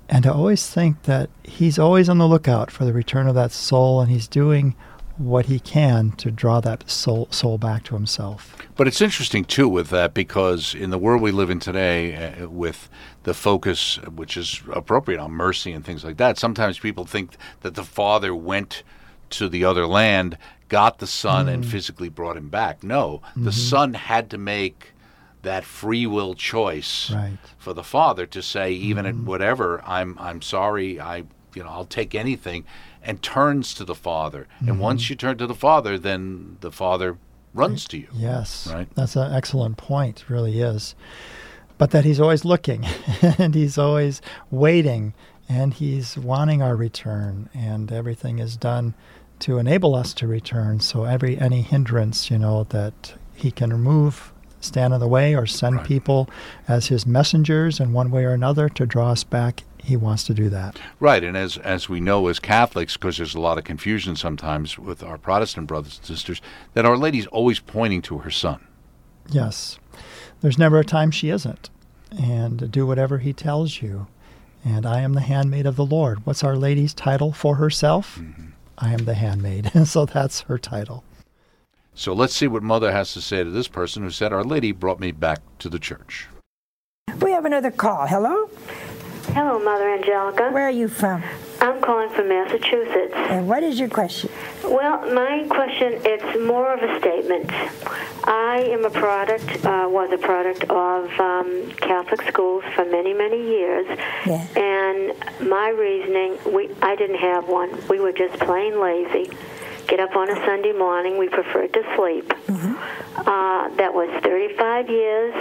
And 0.08 0.22
to 0.22 0.32
always 0.32 0.68
think 0.68 1.02
that 1.02 1.28
he's 1.42 1.78
always 1.78 2.08
on 2.08 2.18
the 2.18 2.28
lookout 2.28 2.70
for 2.70 2.84
the 2.84 2.92
return 2.92 3.26
of 3.26 3.34
that 3.34 3.52
soul, 3.52 4.00
and 4.00 4.10
he's 4.10 4.28
doing 4.28 4.74
what 5.18 5.46
he 5.46 5.58
can 5.58 6.12
to 6.12 6.30
draw 6.30 6.60
that 6.60 6.88
soul, 6.88 7.28
soul 7.30 7.58
back 7.58 7.82
to 7.84 7.94
himself. 7.94 8.56
But 8.76 8.86
it's 8.86 9.00
interesting 9.00 9.44
too 9.44 9.68
with 9.68 9.90
that 9.90 10.14
because 10.14 10.74
in 10.74 10.90
the 10.90 10.98
world 10.98 11.20
we 11.20 11.32
live 11.32 11.50
in 11.50 11.58
today, 11.58 12.14
uh, 12.14 12.48
with 12.48 12.88
the 13.24 13.34
focus, 13.34 13.96
which 14.14 14.36
is 14.36 14.62
appropriate 14.72 15.20
on 15.20 15.32
mercy 15.32 15.72
and 15.72 15.84
things 15.84 16.04
like 16.04 16.16
that, 16.18 16.38
sometimes 16.38 16.78
people 16.78 17.04
think 17.04 17.36
that 17.60 17.74
the 17.74 17.84
father 17.84 18.34
went 18.34 18.84
to 19.30 19.48
the 19.48 19.64
other 19.64 19.86
land, 19.86 20.38
got 20.68 20.98
the 20.98 21.06
son, 21.06 21.46
mm. 21.46 21.54
and 21.54 21.66
physically 21.66 22.08
brought 22.08 22.36
him 22.36 22.48
back. 22.48 22.82
No, 22.82 23.20
mm-hmm. 23.30 23.44
the 23.44 23.52
son 23.52 23.94
had 23.94 24.30
to 24.30 24.38
make 24.38 24.92
that 25.42 25.64
free 25.64 26.06
will 26.06 26.34
choice 26.34 27.10
right. 27.10 27.38
for 27.58 27.72
the 27.72 27.84
father 27.84 28.26
to 28.26 28.42
say, 28.42 28.72
even 28.72 29.04
mm-hmm. 29.04 29.20
at 29.20 29.26
whatever, 29.26 29.82
I'm 29.84 30.16
I'm 30.18 30.42
sorry, 30.42 31.00
I 31.00 31.24
you 31.54 31.64
know 31.64 31.68
I'll 31.68 31.84
take 31.84 32.14
anything, 32.14 32.64
and 33.02 33.22
turns 33.22 33.74
to 33.74 33.84
the 33.84 33.94
father. 33.94 34.46
Mm-hmm. 34.56 34.68
And 34.68 34.80
once 34.80 35.10
you 35.10 35.16
turn 35.16 35.38
to 35.38 35.46
the 35.46 35.54
father, 35.54 35.98
then 35.98 36.58
the 36.60 36.70
father 36.70 37.16
runs 37.54 37.86
to 37.86 37.98
you. 37.98 38.08
Yes, 38.14 38.68
right. 38.72 38.88
That's 38.94 39.16
an 39.16 39.32
excellent 39.32 39.76
point. 39.76 40.24
Really 40.28 40.60
is. 40.60 40.94
But 41.76 41.92
that 41.92 42.04
he's 42.04 42.20
always 42.20 42.44
looking, 42.44 42.84
and 43.22 43.54
he's 43.54 43.78
always 43.78 44.20
waiting, 44.50 45.14
and 45.48 45.72
he's 45.74 46.18
wanting 46.18 46.60
our 46.60 46.74
return, 46.74 47.48
and 47.54 47.92
everything 47.92 48.40
is 48.40 48.56
done 48.56 48.94
to 49.40 49.58
enable 49.58 49.94
us 49.94 50.12
to 50.14 50.26
return. 50.26 50.80
So 50.80 51.04
every 51.04 51.38
any 51.38 51.62
hindrance, 51.62 52.30
you 52.30 52.38
know, 52.38 52.64
that 52.70 53.14
he 53.34 53.50
can 53.50 53.70
remove 53.70 54.32
stand 54.60 54.92
in 54.92 55.00
the 55.00 55.08
way 55.08 55.34
or 55.34 55.46
send 55.46 55.76
right. 55.76 55.86
people 55.86 56.28
as 56.66 56.88
his 56.88 57.06
messengers 57.06 57.80
in 57.80 57.92
one 57.92 58.10
way 58.10 58.24
or 58.24 58.32
another 58.32 58.68
to 58.68 58.86
draw 58.86 59.10
us 59.10 59.24
back 59.24 59.64
he 59.88 59.96
wants 59.96 60.24
to 60.24 60.34
do 60.34 60.48
that. 60.50 60.78
Right, 61.00 61.24
and 61.24 61.36
as 61.36 61.56
as 61.58 61.88
we 61.88 62.00
know 62.00 62.28
as 62.28 62.38
Catholics, 62.38 62.96
because 62.96 63.16
there's 63.16 63.34
a 63.34 63.40
lot 63.40 63.58
of 63.58 63.64
confusion 63.64 64.16
sometimes 64.16 64.78
with 64.78 65.02
our 65.02 65.18
Protestant 65.18 65.66
brothers 65.66 65.96
and 65.98 66.06
sisters, 66.06 66.40
that 66.74 66.84
Our 66.84 66.96
Lady's 66.96 67.26
always 67.28 67.58
pointing 67.58 68.02
to 68.02 68.18
her 68.18 68.30
son. 68.30 68.66
Yes, 69.30 69.78
there's 70.40 70.58
never 70.58 70.78
a 70.78 70.84
time 70.84 71.10
she 71.10 71.30
isn't, 71.30 71.70
and 72.22 72.70
do 72.70 72.86
whatever 72.86 73.18
he 73.18 73.32
tells 73.32 73.82
you. 73.82 74.06
And 74.64 74.84
I 74.84 75.00
am 75.00 75.14
the 75.14 75.20
handmaid 75.20 75.66
of 75.66 75.76
the 75.76 75.86
Lord. 75.86 76.26
What's 76.26 76.44
Our 76.44 76.56
Lady's 76.56 76.92
title 76.92 77.32
for 77.32 77.56
herself? 77.56 78.18
Mm-hmm. 78.18 78.48
I 78.76 78.92
am 78.92 79.04
the 79.06 79.14
handmaid. 79.14 79.70
and 79.74 79.88
so 79.94 80.04
that's 80.04 80.42
her 80.42 80.58
title. 80.58 81.04
So 81.98 82.12
let's 82.12 82.32
see 82.32 82.46
what 82.46 82.62
Mother 82.62 82.92
has 82.92 83.12
to 83.14 83.20
say 83.20 83.42
to 83.42 83.50
this 83.50 83.66
person 83.66 84.04
who 84.04 84.10
said, 84.10 84.32
Our 84.32 84.44
Lady 84.44 84.70
brought 84.70 85.00
me 85.00 85.10
back 85.10 85.40
to 85.58 85.68
the 85.68 85.80
church. 85.80 86.28
We 87.20 87.32
have 87.32 87.44
another 87.44 87.72
call. 87.72 88.06
Hello? 88.06 88.48
Hello, 89.32 89.58
Mother 89.58 89.90
Angelica. 89.90 90.50
Where 90.50 90.68
are 90.68 90.70
you 90.70 90.86
from? 90.86 91.24
I'm 91.60 91.80
calling 91.80 92.08
from 92.10 92.28
Massachusetts. 92.28 93.14
And 93.16 93.48
what 93.48 93.64
is 93.64 93.80
your 93.80 93.88
question? 93.88 94.30
Well, 94.62 95.12
my 95.12 95.44
question, 95.50 95.94
it's 96.04 96.38
more 96.46 96.72
of 96.72 96.88
a 96.88 97.00
statement. 97.00 97.50
I 98.28 98.64
am 98.70 98.84
a 98.84 98.90
product, 98.90 99.64
uh, 99.64 99.88
was 99.90 100.12
a 100.12 100.18
product 100.18 100.70
of 100.70 101.10
um, 101.18 101.68
Catholic 101.78 102.22
schools 102.28 102.62
for 102.76 102.84
many, 102.84 103.12
many 103.12 103.42
years. 103.42 103.86
Yeah. 104.24 104.46
And 104.56 105.50
my 105.50 105.70
reasoning, 105.70 106.38
we, 106.54 106.70
I 106.80 106.94
didn't 106.94 107.18
have 107.18 107.48
one. 107.48 107.76
We 107.88 107.98
were 107.98 108.12
just 108.12 108.38
plain 108.38 108.80
lazy 108.80 109.32
get 109.88 110.00
up 110.00 110.14
on 110.14 110.30
a 110.30 110.36
Sunday 110.46 110.72
morning. 110.72 111.18
We 111.18 111.28
preferred 111.28 111.72
to 111.72 111.82
sleep. 111.96 112.28
Mm-hmm. 112.28 112.76
Uh, 113.16 113.74
that 113.76 113.92
was 113.92 114.08
35 114.22 114.88
years 114.88 115.34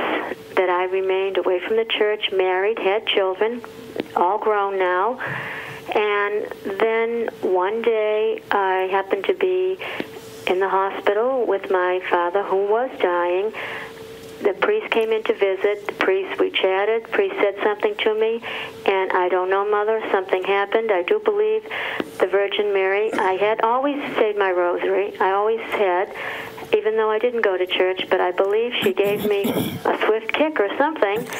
that 0.56 0.70
I 0.70 0.86
remained 0.86 1.38
away 1.38 1.60
from 1.60 1.76
the 1.76 1.86
church, 1.86 2.32
married, 2.32 2.80
had 2.80 3.06
children, 3.06 3.62
all 4.16 4.40
grown 4.40 4.80
now. 4.80 5.20
And 5.94 6.48
then 6.80 7.30
one 7.42 7.82
day 7.82 8.42
I 8.50 8.88
happened 8.90 9.26
to 9.26 9.34
be 9.34 9.78
in 10.48 10.60
the 10.60 10.70
hospital 10.70 11.46
with 11.46 11.70
my 11.70 12.02
father 12.10 12.42
who 12.42 12.68
was 12.68 12.90
dying 13.00 13.54
the 14.42 14.54
priest 14.54 14.92
came 14.92 15.12
in 15.12 15.24
to 15.24 15.34
visit. 15.34 15.88
The 15.88 15.94
priest, 15.94 16.40
we 16.40 16.52
chatted. 16.52 17.06
The 17.06 17.10
priest 17.10 17.36
said 17.40 17.56
something 17.64 17.96
to 17.96 18.14
me, 18.14 18.42
and 18.86 19.12
I 19.12 19.30
don't 19.30 19.50
know, 19.50 19.70
Mother. 19.70 20.02
Something 20.12 20.44
happened. 20.44 20.92
I 20.92 21.04
do 21.04 21.20
believe 21.20 21.64
the 22.20 22.28
Virgin 22.28 22.74
Mary. 22.74 23.12
I 23.14 23.34
had 23.34 23.62
always 23.62 23.98
said 24.16 24.38
my 24.38 24.52
rosary. 24.52 25.18
I 25.20 25.32
always 25.32 25.62
had, 25.72 26.14
even 26.76 26.96
though 26.98 27.10
I 27.10 27.20
didn't 27.20 27.42
go 27.42 27.58
to 27.58 27.66
church, 27.66 28.06
but 28.10 28.22
I 28.22 28.32
believe 28.32 28.74
she 28.82 28.94
gave 28.94 29.26
me 29.26 29.44
a 29.86 29.98
swift 30.06 30.34
kick 30.34 30.60
or 30.60 30.70
something. 30.78 31.28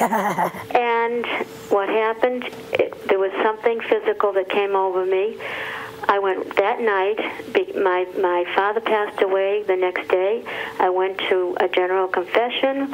and 0.74 1.26
what 1.70 1.88
happened? 1.88 2.44
It, 2.72 3.08
there 3.08 3.18
was 3.18 3.32
something 3.42 3.80
physical 3.80 4.32
that 4.32 4.48
came 4.48 4.74
over 4.74 5.04
me. 5.04 5.38
I 6.06 6.18
went 6.18 6.56
that 6.56 6.80
night. 6.80 7.18
My 7.74 8.06
my 8.20 8.44
father 8.54 8.80
passed 8.80 9.22
away 9.22 9.62
the 9.62 9.76
next 9.76 10.08
day. 10.08 10.44
I 10.78 10.90
went 10.90 11.18
to 11.28 11.56
a 11.60 11.68
general 11.68 12.08
confession. 12.08 12.90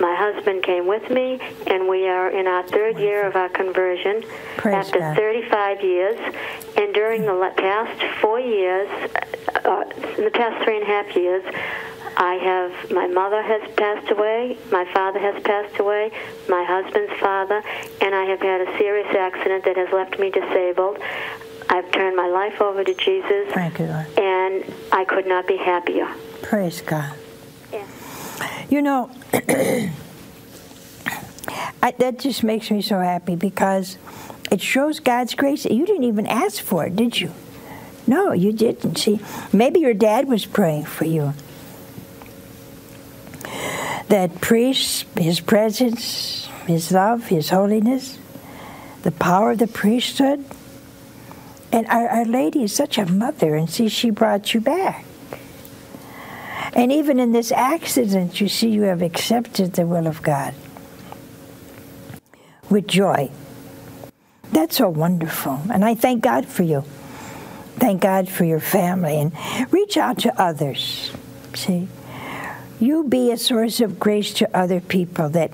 My 0.00 0.14
husband 0.16 0.62
came 0.62 0.86
with 0.86 1.10
me, 1.10 1.38
and 1.66 1.88
we 1.88 2.08
are 2.08 2.30
in 2.30 2.46
our 2.46 2.66
third 2.68 2.98
year 2.98 3.26
of 3.26 3.36
our 3.36 3.50
conversion 3.50 4.24
Praise 4.56 4.86
after 4.86 4.98
God. 4.98 5.16
35 5.16 5.82
years. 5.82 6.34
And 6.76 6.94
during 6.94 7.26
the 7.26 7.52
past 7.56 8.02
four 8.20 8.40
years, 8.40 8.88
uh, 9.64 9.84
in 10.16 10.24
the 10.24 10.30
past 10.30 10.64
three 10.64 10.76
and 10.76 10.84
a 10.84 10.86
half 10.86 11.14
years, 11.14 11.44
I 12.16 12.34
have 12.34 12.90
my 12.90 13.06
mother 13.06 13.42
has 13.42 13.62
passed 13.76 14.10
away, 14.10 14.58
my 14.70 14.84
father 14.92 15.18
has 15.18 15.42
passed 15.42 15.78
away, 15.78 16.10
my 16.48 16.64
husband's 16.64 17.12
father, 17.20 17.62
and 18.00 18.14
I 18.14 18.24
have 18.24 18.40
had 18.40 18.60
a 18.60 18.78
serious 18.78 19.08
accident 19.14 19.64
that 19.64 19.76
has 19.76 19.92
left 19.92 20.18
me 20.18 20.30
disabled. 20.30 20.98
I've 21.70 21.90
turned 21.92 22.16
my 22.16 22.26
life 22.26 22.60
over 22.60 22.82
to 22.82 22.94
Jesus. 22.94 23.48
Thank 23.54 23.78
you, 23.78 23.86
Lord. 23.86 24.06
And 24.18 24.64
I 24.90 25.04
could 25.04 25.26
not 25.26 25.46
be 25.46 25.56
happier. 25.56 26.08
Praise 26.42 26.80
God. 26.80 27.14
Yeah. 27.72 27.86
You 28.68 28.82
know, 28.82 29.08
I, 31.82 31.92
that 31.98 32.18
just 32.18 32.42
makes 32.42 32.72
me 32.72 32.82
so 32.82 32.98
happy 32.98 33.36
because 33.36 33.98
it 34.50 34.60
shows 34.60 34.98
God's 34.98 35.36
grace. 35.36 35.64
You 35.64 35.86
didn't 35.86 36.04
even 36.04 36.26
ask 36.26 36.60
for 36.60 36.86
it, 36.86 36.96
did 36.96 37.20
you? 37.20 37.32
No, 38.04 38.32
you 38.32 38.52
didn't. 38.52 38.98
See, 38.98 39.20
maybe 39.52 39.78
your 39.78 39.94
dad 39.94 40.26
was 40.26 40.44
praying 40.46 40.86
for 40.86 41.04
you. 41.04 41.34
That 44.08 44.40
priest, 44.40 45.06
his 45.16 45.38
presence, 45.38 46.48
his 46.66 46.90
love, 46.90 47.28
his 47.28 47.50
holiness, 47.50 48.18
the 49.02 49.12
power 49.12 49.52
of 49.52 49.58
the 49.58 49.68
priesthood, 49.68 50.44
and 51.72 51.86
Our, 51.86 52.08
Our 52.08 52.24
Lady 52.24 52.64
is 52.64 52.74
such 52.74 52.98
a 52.98 53.06
mother, 53.06 53.54
and 53.54 53.70
see, 53.70 53.88
she 53.88 54.10
brought 54.10 54.54
you 54.54 54.60
back. 54.60 55.04
And 56.72 56.92
even 56.92 57.18
in 57.18 57.32
this 57.32 57.52
accident, 57.52 58.40
you 58.40 58.48
see, 58.48 58.68
you 58.70 58.82
have 58.82 59.02
accepted 59.02 59.74
the 59.74 59.86
will 59.86 60.06
of 60.06 60.22
God 60.22 60.54
with 62.68 62.86
joy. 62.86 63.30
That's 64.52 64.76
so 64.76 64.88
wonderful. 64.88 65.60
And 65.72 65.84
I 65.84 65.94
thank 65.94 66.22
God 66.22 66.46
for 66.46 66.62
you. 66.62 66.82
Thank 67.76 68.02
God 68.02 68.28
for 68.28 68.44
your 68.44 68.60
family. 68.60 69.20
And 69.20 69.32
reach 69.72 69.96
out 69.96 70.18
to 70.18 70.40
others. 70.40 71.12
See? 71.54 71.88
You 72.78 73.04
be 73.04 73.30
a 73.30 73.36
source 73.36 73.80
of 73.80 73.98
grace 73.98 74.32
to 74.34 74.56
other 74.56 74.80
people 74.80 75.28
that, 75.30 75.52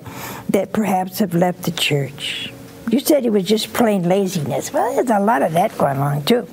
that 0.49 0.71
perhaps 0.71 1.19
have 1.19 1.33
left 1.33 1.63
the 1.63 1.71
church. 1.71 2.51
You 2.89 2.99
said 2.99 3.25
it 3.25 3.31
was 3.31 3.43
just 3.43 3.73
plain 3.73 4.03
laziness. 4.07 4.71
Well, 4.71 4.95
there's 4.95 5.09
a 5.09 5.19
lot 5.19 5.41
of 5.41 5.51
that 5.53 5.77
going 5.77 5.97
on 5.97 6.23
too. 6.23 6.47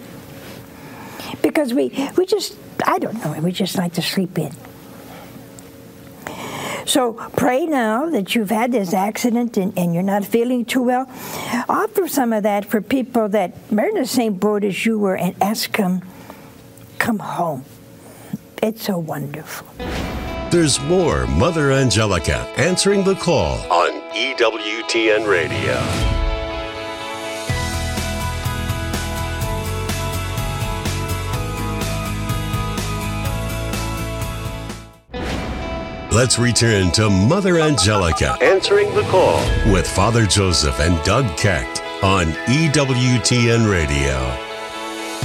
Because 1.42 1.72
we, 1.72 1.92
we 2.16 2.26
just, 2.26 2.56
I 2.86 2.98
don't 2.98 3.14
know, 3.24 3.40
we 3.40 3.52
just 3.52 3.76
like 3.76 3.92
to 3.94 4.02
sleep 4.02 4.38
in. 4.38 4.52
So 6.86 7.14
pray 7.36 7.66
now 7.66 8.10
that 8.10 8.34
you've 8.34 8.50
had 8.50 8.72
this 8.72 8.92
accident 8.92 9.56
and, 9.56 9.76
and 9.78 9.94
you're 9.94 10.02
not 10.02 10.24
feeling 10.24 10.64
too 10.64 10.82
well. 10.82 11.08
Offer 11.68 12.08
some 12.08 12.32
of 12.32 12.42
that 12.42 12.66
for 12.66 12.80
people 12.80 13.28
that 13.30 13.56
are 13.72 13.88
in 13.88 13.94
the 13.94 14.06
same 14.06 14.34
boat 14.34 14.64
as 14.64 14.84
you 14.84 14.98
were 14.98 15.16
and 15.16 15.34
ask 15.40 15.76
them, 15.76 16.02
come 16.98 17.20
home. 17.20 17.64
It's 18.62 18.84
so 18.84 18.98
wonderful. 18.98 19.66
There's 20.50 20.80
more 20.82 21.26
Mother 21.26 21.72
Angelica 21.72 22.38
answering 22.56 23.02
the 23.02 23.14
call 23.14 23.58
on 23.72 23.90
EWTN 24.12 25.28
Radio. 25.28 26.23
Let's 36.14 36.38
return 36.38 36.92
to 36.92 37.10
Mother 37.10 37.58
Angelica 37.58 38.38
answering 38.40 38.94
the 38.94 39.02
call 39.02 39.38
with 39.72 39.84
Father 39.84 40.26
Joseph 40.26 40.78
and 40.78 41.04
Doug 41.04 41.36
Keck 41.36 41.66
on 42.04 42.26
EWTN 42.46 43.68
Radio. 43.68 44.12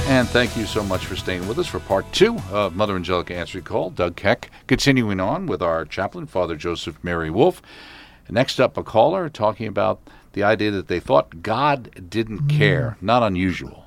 And 0.08 0.28
thank 0.28 0.56
you 0.56 0.66
so 0.66 0.82
much 0.82 1.06
for 1.06 1.14
staying 1.14 1.46
with 1.46 1.60
us 1.60 1.68
for 1.68 1.78
part 1.78 2.12
two 2.12 2.38
of 2.50 2.74
Mother 2.74 2.96
Angelica 2.96 3.36
Answering 3.36 3.62
Call. 3.62 3.90
Doug 3.90 4.16
Keck 4.16 4.50
continuing 4.66 5.20
on 5.20 5.46
with 5.46 5.62
our 5.62 5.84
chaplain, 5.84 6.26
Father 6.26 6.56
Joseph 6.56 6.98
Mary 7.04 7.30
Wolfe. 7.30 7.62
Next 8.28 8.58
up, 8.58 8.76
a 8.76 8.82
caller 8.82 9.28
talking 9.28 9.68
about 9.68 10.00
the 10.32 10.42
idea 10.42 10.72
that 10.72 10.88
they 10.88 10.98
thought 10.98 11.40
God 11.40 12.10
didn't 12.10 12.38
hmm. 12.38 12.48
care. 12.48 12.96
Not 13.00 13.22
unusual. 13.22 13.84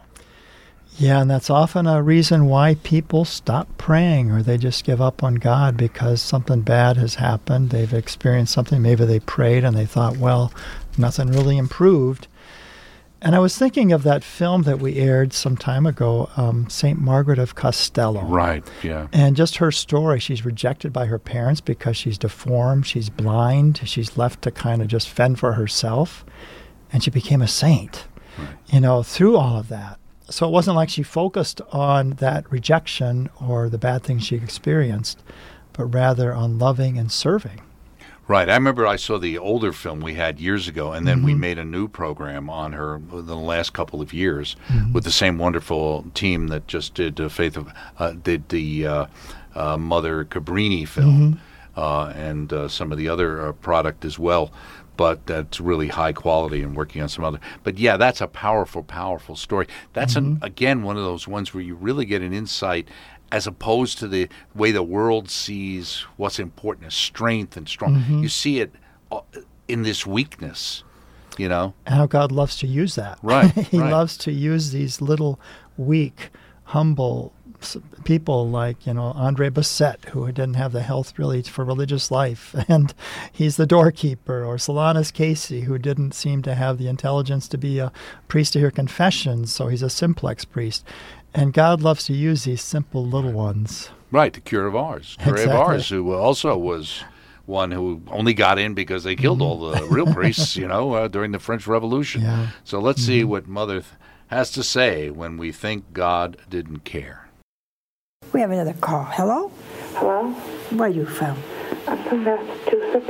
Yeah, 0.97 1.21
and 1.21 1.29
that's 1.29 1.49
often 1.49 1.87
a 1.87 2.03
reason 2.03 2.45
why 2.45 2.75
people 2.83 3.25
stop 3.25 3.67
praying 3.77 4.31
or 4.31 4.43
they 4.43 4.57
just 4.57 4.83
give 4.83 5.01
up 5.01 5.23
on 5.23 5.35
God 5.35 5.75
because 5.75 6.21
something 6.21 6.61
bad 6.61 6.97
has 6.97 7.15
happened. 7.15 7.71
They've 7.71 7.93
experienced 7.93 8.53
something. 8.53 8.81
Maybe 8.81 9.03
they 9.05 9.19
prayed 9.19 9.63
and 9.63 9.75
they 9.75 9.87
thought, 9.87 10.17
well, 10.17 10.53
nothing 10.97 11.31
really 11.31 11.57
improved. 11.57 12.27
And 13.23 13.35
I 13.35 13.39
was 13.39 13.57
thinking 13.57 13.91
of 13.93 14.03
that 14.03 14.23
film 14.23 14.63
that 14.63 14.79
we 14.79 14.97
aired 14.97 15.31
some 15.33 15.55
time 15.55 15.85
ago, 15.85 16.29
um, 16.35 16.69
St. 16.69 16.99
Margaret 16.99 17.39
of 17.39 17.55
Castello. 17.55 18.21
Right, 18.25 18.63
yeah. 18.83 19.07
And 19.13 19.35
just 19.37 19.57
her 19.57 19.71
story. 19.71 20.19
She's 20.19 20.43
rejected 20.45 20.91
by 20.91 21.05
her 21.05 21.17
parents 21.19 21.61
because 21.61 21.95
she's 21.95 22.17
deformed, 22.17 22.85
she's 22.85 23.09
blind, 23.09 23.79
she's 23.85 24.17
left 24.17 24.41
to 24.41 24.51
kind 24.51 24.81
of 24.81 24.89
just 24.89 25.07
fend 25.09 25.39
for 25.39 25.53
herself. 25.53 26.25
And 26.91 27.01
she 27.01 27.09
became 27.11 27.41
a 27.41 27.47
saint, 27.47 28.05
Right. 28.37 28.49
you 28.67 28.81
know, 28.81 29.03
through 29.03 29.37
all 29.37 29.57
of 29.57 29.69
that. 29.69 29.99
So 30.33 30.47
it 30.47 30.51
wasn't 30.51 30.75
like 30.77 30.89
she 30.89 31.03
focused 31.03 31.61
on 31.71 32.11
that 32.13 32.51
rejection 32.51 33.29
or 33.39 33.69
the 33.69 33.77
bad 33.77 34.01
things 34.01 34.23
she 34.23 34.35
experienced, 34.35 35.21
but 35.73 35.85
rather 35.85 36.33
on 36.33 36.57
loving 36.57 36.97
and 36.97 37.11
serving. 37.11 37.61
Right. 38.27 38.49
I 38.49 38.53
remember 38.55 38.87
I 38.87 38.95
saw 38.95 39.19
the 39.19 39.37
older 39.37 39.71
film 39.71 39.99
we 39.99 40.15
had 40.15 40.39
years 40.39 40.67
ago, 40.67 40.91
and 40.91 41.05
then 41.05 41.17
Mm-hmm. 41.17 41.25
we 41.25 41.33
made 41.35 41.59
a 41.59 41.63
new 41.65 41.87
program 41.87 42.49
on 42.49 42.71
her 42.73 42.95
in 42.95 43.25
the 43.27 43.35
last 43.35 43.73
couple 43.73 44.01
of 44.01 44.11
years 44.11 44.55
Mm-hmm. 44.69 44.93
with 44.93 45.03
the 45.03 45.11
same 45.11 45.37
wonderful 45.37 46.05
team 46.15 46.47
that 46.47 46.65
just 46.67 46.95
did 46.95 47.19
uh, 47.21 47.29
Faith 47.29 47.55
of 47.55 47.71
uh, 47.99 48.13
did 48.13 48.49
the 48.49 48.87
uh, 48.87 49.05
uh, 49.53 49.77
Mother 49.77 50.25
Cabrini 50.25 50.87
film 50.87 51.33
Mm-hmm. 51.35 51.79
uh, 51.79 52.07
and 52.15 52.51
uh, 52.53 52.67
some 52.67 52.91
of 52.91 52.97
the 52.97 53.07
other 53.07 53.49
uh, 53.49 53.51
product 53.51 54.03
as 54.03 54.17
well. 54.17 54.51
But 54.95 55.25
that's 55.25 55.59
really 55.59 55.87
high 55.87 56.13
quality 56.13 56.61
and 56.61 56.75
working 56.75 57.01
on 57.01 57.09
some 57.09 57.23
other. 57.23 57.39
But 57.63 57.79
yeah, 57.79 57.97
that's 57.97 58.21
a 58.21 58.27
powerful, 58.27 58.83
powerful 58.83 59.35
story. 59.35 59.67
That's 59.93 60.13
Mm-hmm. 60.13 60.43
again 60.43 60.83
one 60.83 60.97
of 60.97 61.03
those 61.03 61.27
ones 61.27 61.53
where 61.53 61.63
you 61.63 61.73
really 61.75 62.05
get 62.05 62.21
an 62.21 62.33
insight 62.33 62.87
as 63.31 63.47
opposed 63.47 63.97
to 63.97 64.07
the 64.07 64.29
way 64.53 64.71
the 64.71 64.83
world 64.83 65.27
sees 65.29 66.05
what's 66.17 66.37
important 66.37 66.85
as 66.85 66.93
strength 66.93 67.57
and 67.57 67.67
strong. 67.67 67.95
Mm-hmm. 67.95 68.21
You 68.21 68.29
see 68.29 68.59
it 68.59 68.71
uh, 69.11 69.21
in 69.67 69.81
this 69.81 70.05
weakness, 70.05 70.83
you 71.39 71.49
know? 71.49 71.73
And 71.87 71.95
how 71.95 72.05
God 72.05 72.31
loves 72.31 72.57
to 72.57 72.67
use 72.67 72.93
that. 72.93 73.17
Right, 73.23 73.51
he 73.71 73.79
right. 73.79 73.91
loves 73.91 74.17
to 74.17 74.31
use 74.31 74.71
these 74.71 75.01
little, 75.01 75.39
weak, 75.77 76.29
humble 76.65 77.33
people 78.03 78.49
like, 78.49 78.85
you 78.85 78.93
know, 78.93 79.13
Andre 79.15 79.49
Bessette, 79.49 80.05
who 80.09 80.25
didn't 80.27 80.55
have 80.55 80.71
the 80.71 80.81
health 80.81 81.17
really 81.17 81.41
for 81.43 81.63
religious 81.65 82.11
life. 82.11 82.55
And 82.67 82.93
he's 83.31 83.57
the 83.57 83.67
doorkeeper. 83.67 84.43
Or 84.43 84.55
Solanus 84.57 85.11
Casey, 85.13 85.61
who 85.61 85.77
didn't 85.77 86.13
seem 86.13 86.41
to 86.43 86.55
have 86.55 86.77
the 86.77 86.87
intelligence 86.87 87.47
to 87.49 87.57
be 87.57 87.79
a 87.79 87.91
priest 88.27 88.53
to 88.53 88.59
hear 88.59 88.71
confessions. 88.71 89.53
So 89.53 89.67
he's 89.67 89.83
a 89.83 89.89
simplex 89.89 90.45
priest. 90.45 90.85
And 91.33 91.53
God 91.53 91.81
loves 91.81 92.05
to 92.05 92.13
use 92.13 92.43
these 92.43 92.61
simple 92.61 93.05
little 93.05 93.31
ones. 93.31 93.89
Right, 94.11 94.33
the 94.33 94.41
Curé 94.41 94.67
of 94.67 94.75
Ars. 94.75 95.17
Curé 95.19 95.27
of 95.27 95.33
Exactly. 95.33 95.57
Ars, 95.57 95.89
who 95.89 96.13
also 96.13 96.57
was 96.57 97.03
one 97.45 97.71
who 97.71 98.01
only 98.07 98.33
got 98.33 98.57
in 98.57 98.73
because 98.73 99.03
they 99.03 99.15
killed 99.15 99.41
all 99.41 99.71
the 99.71 99.83
real 99.85 100.05
priests, 100.13 100.55
you 100.55 100.67
know, 100.67 100.93
uh, 100.93 101.07
during 101.07 101.31
the 101.31 101.39
French 101.39 101.67
Revolution. 101.67 102.21
Yeah. 102.21 102.49
So 102.63 102.79
let's 102.79 103.01
see 103.01 103.23
what 103.23 103.47
Mother 103.47 103.83
has 104.27 104.51
to 104.51 104.63
say 104.63 105.09
when 105.09 105.37
we 105.37 105.51
think 105.51 105.93
God 105.93 106.37
didn't 106.49 106.79
care. 106.85 107.27
We 108.33 108.41
have 108.41 108.49
another 108.49 108.73
call. 108.73 109.03
Hello? 109.03 109.51
Hello, 109.93 110.31
Where 110.71 110.87
are 110.87 110.91
you 110.91 111.05
from? 111.05 111.37
I'm 111.87 112.03
from 112.05 112.23
Massachusetts. 112.23 113.07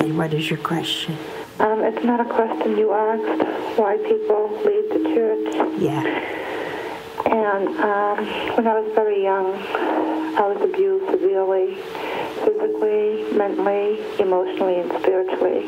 And 0.00 0.16
what 0.16 0.32
is 0.32 0.48
your 0.48 0.58
question? 0.58 1.18
Um, 1.60 1.80
it's 1.82 2.02
not 2.02 2.18
a 2.20 2.24
question 2.24 2.78
you 2.78 2.90
asked 2.94 3.78
why 3.78 3.98
people 3.98 4.48
leave 4.64 4.88
the 4.88 5.14
church. 5.14 5.80
Yeah. 5.82 6.02
And 7.26 7.68
um, 7.78 8.56
when 8.56 8.66
I 8.66 8.80
was 8.80 8.90
very 8.94 9.22
young, 9.22 9.52
I 9.52 10.46
was 10.46 10.62
abused 10.62 11.10
severely, 11.10 11.74
physically, 12.42 13.36
mentally, 13.36 14.00
emotionally, 14.18 14.80
and 14.80 14.90
spiritually. 15.02 15.66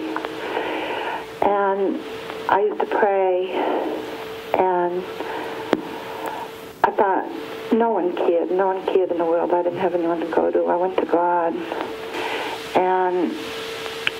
And 1.42 2.00
I 2.48 2.60
used 2.62 2.80
to 2.80 2.86
pray, 2.86 3.52
and 4.54 5.04
I 6.82 6.90
thought 6.92 7.55
no 7.72 7.90
one 7.90 8.14
cared. 8.16 8.50
No 8.50 8.68
one 8.68 8.84
cared 8.86 9.10
in 9.10 9.18
the 9.18 9.24
world. 9.24 9.52
I 9.52 9.62
didn't 9.62 9.78
have 9.78 9.94
anyone 9.94 10.20
to 10.20 10.26
go 10.26 10.50
to. 10.50 10.64
I 10.66 10.76
went 10.76 10.96
to 10.98 11.06
God, 11.06 11.54
and 12.76 13.32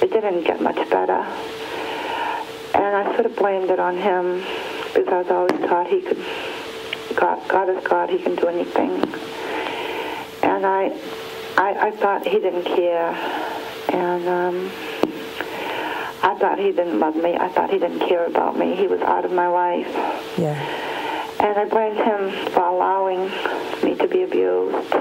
it 0.03 0.11
didn't 0.13 0.45
get 0.45 0.61
much 0.61 0.77
better. 0.91 1.25
And 2.75 2.97
I 2.97 3.13
sort 3.15 3.27
of 3.27 3.37
blamed 3.37 3.71
it 3.71 3.79
on 3.79 3.97
him 3.97 4.45
because 4.95 5.09
I 5.09 5.19
was 5.23 5.31
always 5.31 5.69
taught 5.69 5.87
he 5.87 6.01
could. 6.03 6.25
God, 7.17 7.49
God 7.49 7.69
is 7.71 7.83
God. 7.85 8.11
He 8.11 8.19
can 8.19 8.35
do 8.35 8.47
anything. 8.47 8.93
And 10.43 10.67
I, 10.67 10.93
I, 11.57 11.89
I 11.89 11.91
thought 11.93 12.27
he 12.27 12.39
didn't 12.39 12.65
care, 12.65 13.11
and 13.93 14.29
um, 14.29 14.71
I 16.23 16.37
thought 16.39 16.59
he 16.59 16.73
didn't 16.73 17.01
love 17.01 17.17
me. 17.17 17.37
I 17.37 17.49
thought 17.49 17.71
he 17.71 17.79
didn't 17.79 18.01
care 18.01 18.27
about 18.27 18.59
me. 18.59 18.77
He 18.77 18.87
was 18.87 19.01
out 19.01 19.25
of 19.25 19.33
my 19.33 19.49
life. 19.49 19.89
Yeah. 20.39 20.86
And 21.39 21.59
I 21.59 21.65
blamed 21.67 21.99
him 21.99 22.51
for 22.53 22.65
allowing 22.65 23.25
me 23.85 23.95
to 23.97 24.09
be 24.09 24.23
abused. 24.23 24.93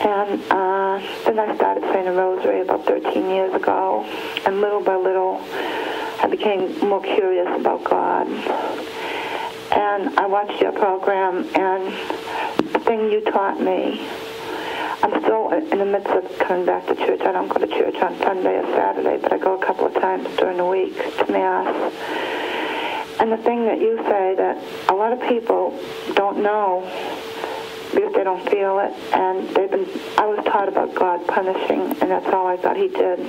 And 0.00 0.42
uh, 0.50 0.98
then 1.24 1.38
I 1.38 1.54
started 1.56 1.84
saying 1.92 2.08
a 2.08 2.12
rosary 2.12 2.60
about 2.60 2.84
13 2.86 3.30
years 3.30 3.54
ago. 3.54 4.04
And 4.44 4.60
little 4.60 4.82
by 4.82 4.96
little, 4.96 5.40
I 6.20 6.26
became 6.28 6.78
more 6.80 7.02
curious 7.02 7.48
about 7.58 7.84
God. 7.84 8.26
And 9.72 10.18
I 10.18 10.26
watched 10.26 10.60
your 10.60 10.72
program, 10.72 11.48
and 11.54 11.86
the 12.72 12.78
thing 12.80 13.10
you 13.10 13.22
taught 13.22 13.60
me, 13.60 14.06
I'm 15.02 15.22
still 15.22 15.50
in 15.50 15.78
the 15.78 15.86
midst 15.86 16.08
of 16.08 16.38
coming 16.38 16.66
back 16.66 16.86
to 16.88 16.94
church. 16.94 17.20
I 17.22 17.32
don't 17.32 17.48
go 17.48 17.58
to 17.58 17.66
church 17.66 17.94
on 17.96 18.18
Sunday 18.18 18.58
or 18.58 18.66
Saturday, 18.74 19.18
but 19.22 19.32
I 19.32 19.38
go 19.38 19.58
a 19.58 19.64
couple 19.64 19.86
of 19.86 19.94
times 19.94 20.28
during 20.36 20.58
the 20.58 20.66
week 20.66 20.94
to 20.96 21.32
Mass. 21.32 22.41
And 23.20 23.30
the 23.30 23.36
thing 23.38 23.64
that 23.66 23.78
you 23.80 23.98
say 23.98 24.34
that 24.36 24.56
a 24.88 24.94
lot 24.94 25.12
of 25.12 25.20
people 25.28 25.78
don't 26.14 26.42
know 26.42 26.82
because 27.94 28.14
they 28.14 28.24
don't 28.24 28.48
feel 28.48 28.78
it, 28.78 28.92
and 29.12 29.48
they've 29.54 29.70
been. 29.70 29.86
I 30.18 30.26
was 30.26 30.44
taught 30.46 30.68
about 30.68 30.94
God 30.94 31.26
punishing, 31.26 31.80
and 32.00 32.10
that's 32.10 32.26
all 32.26 32.46
I 32.46 32.56
thought 32.56 32.76
He 32.76 32.88
did. 32.88 33.20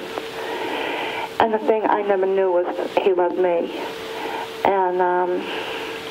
And 1.40 1.54
the 1.54 1.60
thing 1.60 1.84
I 1.84 2.02
never 2.02 2.26
knew 2.26 2.52
was 2.52 2.68
He 3.02 3.14
loved 3.14 3.38
me, 3.38 3.76
and 4.64 5.02
um, 5.02 5.42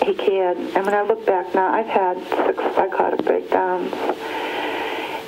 He 0.06 0.14
cared. 0.14 0.58
And 0.58 0.84
when 0.84 0.94
I 0.94 1.02
look 1.02 1.24
back 1.24 1.54
now, 1.54 1.72
I've 1.72 1.86
had 1.86 2.18
six 2.46 2.58
psychotic 2.76 3.24
breakdowns. 3.24 3.92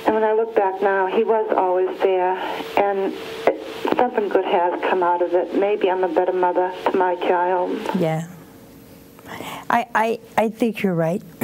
And 0.05 0.13
when 0.13 0.23
I 0.23 0.33
look 0.33 0.55
back 0.55 0.83
now, 0.83 1.07
he 1.07 1.23
was 1.23 1.51
always 1.57 1.89
there, 2.01 2.35
and 2.77 3.11
it, 3.47 3.97
something 3.97 4.29
good 4.29 4.45
has 4.45 4.79
come 4.83 5.01
out 5.01 5.23
of 5.23 5.33
it. 5.33 5.55
Maybe 5.55 5.89
I'm 5.89 6.03
a 6.03 6.07
better 6.07 6.31
mother 6.31 6.71
to 6.85 6.95
my 6.95 7.15
child. 7.15 7.71
Yeah. 7.97 8.27
I, 9.69 9.87
I, 9.95 10.19
I 10.37 10.49
think 10.49 10.83
you're 10.83 10.93
right. 10.93 11.21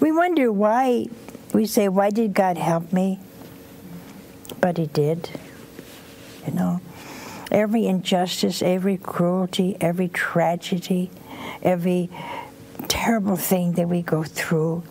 we 0.00 0.12
wonder 0.12 0.52
why, 0.52 1.06
we 1.52 1.66
say, 1.66 1.88
why 1.88 2.10
did 2.10 2.34
God 2.34 2.56
help 2.56 2.92
me? 2.92 3.20
But 4.60 4.78
He 4.78 4.86
did. 4.86 5.30
You 6.46 6.54
know, 6.54 6.80
every 7.50 7.86
injustice, 7.86 8.62
every 8.62 8.96
cruelty, 8.96 9.76
every 9.80 10.08
tragedy, 10.08 11.10
every 11.62 12.10
terrible 12.86 13.36
thing 13.36 13.72
that 13.72 13.88
we 13.88 14.02
go 14.02 14.22
through, 14.22 14.82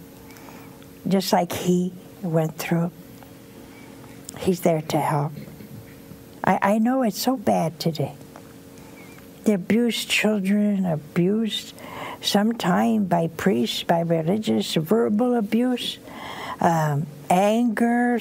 just 1.07 1.31
like 1.33 1.51
He 1.51 1.93
went 2.21 2.57
through. 2.57 2.91
He's 4.39 4.61
there 4.61 4.81
to 4.81 4.99
help. 4.99 5.31
I, 6.43 6.59
I 6.61 6.77
know 6.77 7.01
it's 7.01 7.19
so 7.19 7.37
bad 7.37 7.79
today. 7.79 8.13
The 9.47 9.53
abused 9.53 10.10
children, 10.10 10.86
abused 10.86 11.73
sometimes 12.19 13.07
by 13.07 13.27
priests, 13.27 13.81
by 13.81 14.01
religious, 14.01 14.75
verbal 14.75 15.36
abuse, 15.36 15.99
um, 16.60 17.07
anger, 17.29 18.19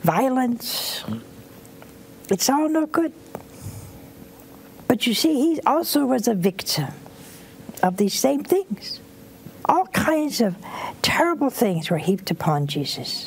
violence. 0.00 1.04
It's 2.28 2.50
all 2.50 2.68
no 2.68 2.86
good. 2.86 3.12
But 4.88 5.06
you 5.06 5.14
see, 5.14 5.54
he 5.54 5.60
also 5.64 6.06
was 6.06 6.26
a 6.26 6.34
victim 6.34 6.88
of 7.80 7.96
these 7.96 8.14
same 8.14 8.42
things. 8.42 8.98
All 9.66 9.86
kinds 9.86 10.40
of 10.40 10.56
terrible 11.02 11.50
things 11.50 11.88
were 11.88 11.98
heaped 11.98 12.32
upon 12.32 12.66
Jesus. 12.66 13.24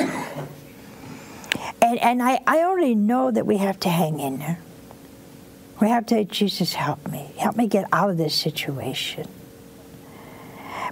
And, 1.82 1.97
and 1.97 2.21
I, 2.21 2.41
I 2.45 2.63
only 2.63 2.93
know 2.93 3.32
that 3.32 3.45
we 3.45 3.56
have 3.60 3.80
to 3.80 3.89
hang 3.89 4.19
in 4.19 4.39
there. 4.39 4.60
We 5.81 5.89
have 5.89 6.05
to, 6.07 6.23
Jesus, 6.23 6.73
help 6.73 7.07
me. 7.09 7.33
Help 7.38 7.55
me 7.55 7.67
get 7.67 7.85
out 7.91 8.09
of 8.09 8.17
this 8.17 8.33
situation. 8.33 9.27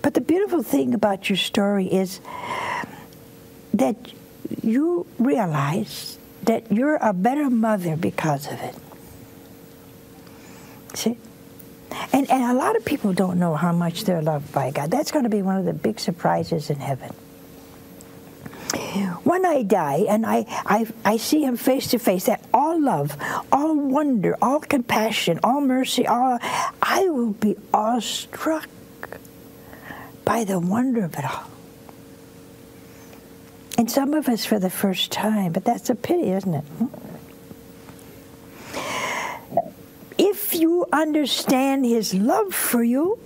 But 0.01 0.13
the 0.13 0.21
beautiful 0.21 0.63
thing 0.63 0.93
about 0.93 1.29
your 1.29 1.37
story 1.37 1.87
is 1.87 2.19
that 3.73 3.95
you 4.61 5.07
realize 5.17 6.17
that 6.43 6.71
you're 6.71 6.97
a 6.97 7.13
better 7.13 7.49
mother 7.49 7.95
because 7.95 8.47
of 8.47 8.59
it. 8.61 8.75
See? 10.93 11.17
And, 12.11 12.29
and 12.29 12.43
a 12.43 12.53
lot 12.53 12.75
of 12.75 12.83
people 12.83 13.13
don't 13.13 13.39
know 13.39 13.55
how 13.55 13.71
much 13.71 14.03
they're 14.03 14.21
loved 14.21 14.51
by 14.51 14.71
God. 14.71 14.91
That's 14.91 15.11
going 15.11 15.23
to 15.23 15.29
be 15.29 15.41
one 15.41 15.57
of 15.57 15.65
the 15.65 15.73
big 15.73 15.99
surprises 15.99 16.69
in 16.69 16.77
heaven. 16.77 17.13
When 19.33 19.47
I 19.47 19.63
die 19.63 20.05
and 20.07 20.27
I, 20.27 20.45
I, 20.63 20.85
I 21.03 21.17
see 21.17 21.43
him 21.43 21.57
face 21.57 21.87
to 21.87 21.97
face, 21.97 22.25
that 22.25 22.45
all 22.53 22.79
love, 22.79 23.17
all 23.51 23.75
wonder, 23.75 24.37
all 24.39 24.59
compassion, 24.59 25.39
all 25.43 25.59
mercy, 25.59 26.05
all 26.05 26.37
I 26.83 27.09
will 27.09 27.31
be 27.31 27.57
awestruck 27.73 28.69
by 30.23 30.43
the 30.43 30.59
wonder 30.59 31.03
of 31.03 31.17
it 31.17 31.25
all. 31.25 31.45
And 33.75 33.89
some 33.89 34.13
of 34.13 34.29
us 34.29 34.45
for 34.45 34.59
the 34.59 34.69
first 34.69 35.11
time, 35.11 35.51
but 35.51 35.65
that's 35.65 35.89
a 35.89 35.95
pity, 35.95 36.29
isn't 36.29 36.53
it? 36.53 36.65
If 40.19 40.53
you 40.53 40.85
understand 40.93 41.87
his 41.87 42.13
love 42.13 42.53
for 42.53 42.83
you, 42.83 43.17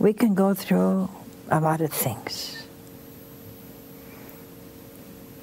we 0.00 0.12
can 0.12 0.34
go 0.34 0.54
through 0.54 1.08
a 1.48 1.60
lot 1.60 1.80
of 1.80 1.92
things. 1.92 2.63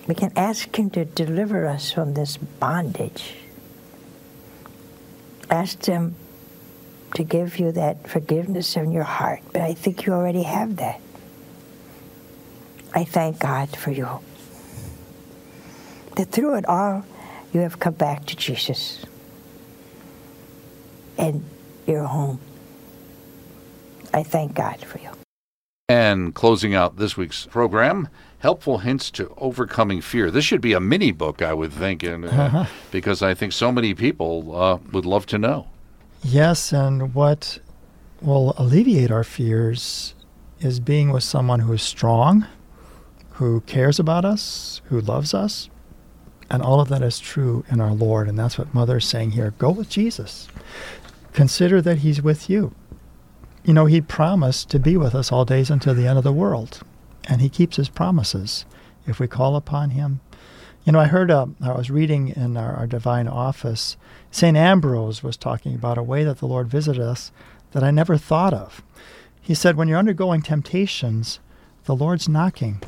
We 0.08 0.16
can 0.16 0.32
ask 0.36 0.76
Him 0.76 0.90
to 0.92 1.06
deliver 1.06 1.68
us 1.68 1.92
from 1.92 2.14
this 2.14 2.38
bondage. 2.38 3.36
Ask 5.50 5.86
Him 5.86 6.16
to 7.16 7.24
give 7.24 7.60
you 7.60 7.72
that 7.74 8.10
forgiveness 8.10 8.76
in 8.76 8.92
your 8.92 9.04
heart, 9.04 9.42
but 9.52 9.62
I 9.62 9.74
think 9.74 10.06
you 10.06 10.14
already 10.14 10.44
have 10.44 10.78
that. 10.78 11.02
I 12.94 13.04
thank 13.04 13.40
God 13.40 13.76
for 13.76 13.92
you. 13.92 14.08
That 16.16 16.30
through 16.30 16.56
it 16.56 16.66
all, 16.66 17.06
you 17.54 17.62
have 17.62 17.80
come 17.80 17.94
back 17.94 18.26
to 18.28 18.36
Jesus. 18.36 19.06
And 21.18 21.44
you're 21.86 22.04
home. 22.04 22.40
I 24.14 24.24
thank 24.24 24.56
God 24.56 24.80
for 24.82 25.00
you. 25.00 25.10
And 25.92 26.34
closing 26.34 26.74
out 26.74 26.96
this 26.96 27.18
week's 27.18 27.48
program, 27.48 28.08
helpful 28.40 28.78
hints 28.78 29.12
to 29.12 29.34
overcoming 29.36 30.00
fear. 30.00 30.32
This 30.32 30.46
should 30.46 30.62
be 30.62 30.72
a 30.72 30.80
mini 30.80 31.12
book, 31.12 31.42
I 31.42 31.54
would 31.54 31.74
think, 31.74 32.02
and, 32.02 32.24
uh, 32.24 32.66
because 32.92 33.22
I 33.22 33.34
think 33.34 33.52
so 33.52 33.74
many 33.74 33.94
people 33.94 34.56
uh, 34.56 34.78
would 34.94 35.06
love 35.06 35.26
to 35.26 35.38
know. 35.38 35.68
Yes, 36.24 36.72
and 36.72 37.14
what 37.14 37.60
will 38.22 38.54
alleviate 38.58 39.12
our 39.12 39.26
fears 39.26 40.16
is 40.62 40.80
being 40.80 41.12
with 41.12 41.24
someone 41.24 41.60
who 41.60 41.74
is 41.74 41.82
strong, 41.82 42.46
who 43.32 43.60
cares 43.60 44.00
about 44.00 44.24
us, 44.24 44.82
who 44.86 45.02
loves 45.02 45.34
us. 45.34 45.70
And 46.50 46.64
all 46.64 46.80
of 46.80 46.88
that 46.88 47.02
is 47.02 47.20
true 47.20 47.66
in 47.70 47.82
our 47.82 47.92
Lord. 47.92 48.30
And 48.30 48.40
that's 48.40 48.58
what 48.58 48.74
Mother 48.74 48.96
is 48.96 49.06
saying 49.06 49.32
here. 49.32 49.54
Go 49.58 49.72
with 49.72 49.90
Jesus. 49.90 50.48
Consider 51.34 51.82
that 51.82 51.98
He's 51.98 52.22
with 52.22 52.50
you 52.50 52.74
you 53.64 53.74
know, 53.74 53.86
he 53.86 54.02
promised 54.02 54.70
to 54.70 54.80
be 54.80 54.98
with 54.98 55.14
us 55.14 55.32
all 55.32 55.46
days 55.46 55.70
until 55.70 55.94
the 55.94 56.08
end 56.08 56.18
of 56.18 56.24
the 56.24 56.34
world. 56.34 56.82
And 57.28 57.42
he 57.42 57.50
keeps 57.50 57.78
his 57.78 57.90
promises 57.90 58.66
if 59.06 59.20
we 59.20 59.28
call 59.28 59.56
upon 59.56 59.92
him. 59.92 60.22
You 60.84 60.94
know, 60.94 61.00
I 61.00 61.06
heard, 61.06 61.30
uh, 61.30 61.46
I 61.62 61.74
was 61.74 61.92
reading 61.92 62.30
in 62.30 62.58
our, 62.58 62.74
our 62.74 62.88
divine 62.88 63.28
office, 63.28 63.98
St. 64.32 64.58
Ambrose 64.58 65.22
was 65.22 65.38
talking 65.38 65.76
about 65.76 65.98
a 65.98 66.04
way 66.04 66.24
that 66.24 66.40
the 66.40 66.48
Lord 66.48 66.68
visited 66.68 67.02
us 67.02 67.32
that 67.72 67.84
I 67.84 67.92
never 67.92 68.18
thought 68.18 68.54
of. 68.54 68.82
He 69.40 69.54
said, 69.54 69.76
when 69.76 69.88
you're 69.88 70.00
undergoing 70.00 70.42
temptations, 70.42 71.40
the 71.86 71.96
Lord's 71.96 72.30
knocking. 72.30 72.82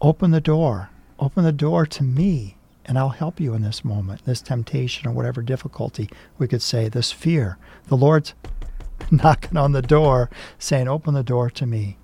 Open 0.00 0.30
the 0.30 0.40
door. 0.40 0.90
Open 1.18 1.44
the 1.44 1.52
door 1.52 1.86
to 1.86 2.02
me, 2.02 2.56
and 2.84 2.98
I'll 2.98 3.10
help 3.10 3.40
you 3.40 3.54
in 3.54 3.62
this 3.62 3.84
moment, 3.84 4.24
this 4.24 4.40
temptation 4.40 5.08
or 5.08 5.12
whatever 5.12 5.42
difficulty 5.42 6.08
we 6.38 6.48
could 6.48 6.62
say, 6.62 6.88
this 6.88 7.12
fear. 7.12 7.58
The 7.88 7.96
Lord's 7.96 8.34
knocking 9.10 9.56
on 9.56 9.72
the 9.72 9.82
door 9.82 10.30
saying, 10.58 10.88
Open 10.88 11.14
the 11.14 11.22
door 11.22 11.50
to 11.50 11.66
me. 11.66 11.98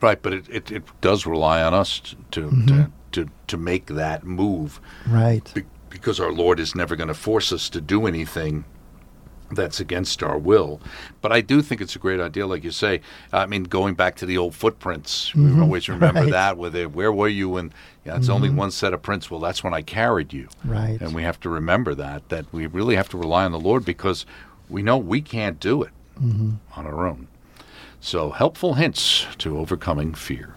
Right, 0.00 0.20
but 0.20 0.32
it, 0.32 0.48
it, 0.48 0.70
it 0.70 0.82
does 1.00 1.26
rely 1.26 1.62
on 1.62 1.74
us 1.74 2.00
to, 2.30 2.42
mm-hmm. 2.42 2.66
to, 2.66 2.92
to, 3.12 3.30
to 3.48 3.56
make 3.56 3.86
that 3.86 4.24
move. 4.24 4.80
Right. 5.06 5.52
Be- 5.54 5.64
because 5.90 6.20
our 6.20 6.32
Lord 6.32 6.60
is 6.60 6.74
never 6.74 6.96
going 6.96 7.08
to 7.08 7.14
force 7.14 7.52
us 7.52 7.68
to 7.70 7.80
do 7.80 8.06
anything 8.06 8.64
that's 9.50 9.80
against 9.80 10.22
our 10.22 10.38
will. 10.38 10.80
But 11.20 11.32
I 11.32 11.40
do 11.40 11.60
think 11.60 11.80
it's 11.80 11.96
a 11.96 11.98
great 11.98 12.20
idea, 12.20 12.46
like 12.46 12.64
you 12.64 12.70
say. 12.70 13.00
I 13.32 13.46
mean, 13.46 13.64
going 13.64 13.94
back 13.94 14.16
to 14.16 14.26
the 14.26 14.38
old 14.38 14.54
footprints, 14.54 15.30
mm-hmm. 15.30 15.56
we 15.56 15.62
always 15.62 15.88
remember 15.88 16.22
right. 16.22 16.30
that. 16.30 16.56
With 16.56 16.76
it, 16.76 16.92
where 16.92 17.12
were 17.12 17.28
you 17.28 17.50
when? 17.50 17.72
Yeah, 18.04 18.16
it's 18.16 18.26
mm-hmm. 18.26 18.34
only 18.34 18.50
one 18.50 18.70
set 18.70 18.94
of 18.94 19.02
prints. 19.02 19.30
Well, 19.30 19.40
that's 19.40 19.62
when 19.62 19.74
I 19.74 19.82
carried 19.82 20.32
you. 20.32 20.48
Right. 20.64 21.00
And 21.00 21.14
we 21.14 21.22
have 21.22 21.40
to 21.40 21.48
remember 21.48 21.94
that. 21.96 22.28
That 22.28 22.46
we 22.52 22.66
really 22.66 22.96
have 22.96 23.08
to 23.10 23.18
rely 23.18 23.44
on 23.44 23.52
the 23.52 23.60
Lord 23.60 23.84
because 23.84 24.24
we 24.68 24.82
know 24.82 24.96
we 24.96 25.20
can't 25.20 25.58
do 25.58 25.82
it 25.82 25.90
mm-hmm. 26.22 26.52
on 26.76 26.86
our 26.86 27.06
own. 27.06 27.28
So, 28.00 28.30
helpful 28.30 28.74
hints 28.74 29.26
to 29.38 29.58
overcoming 29.58 30.14
fear. 30.14 30.54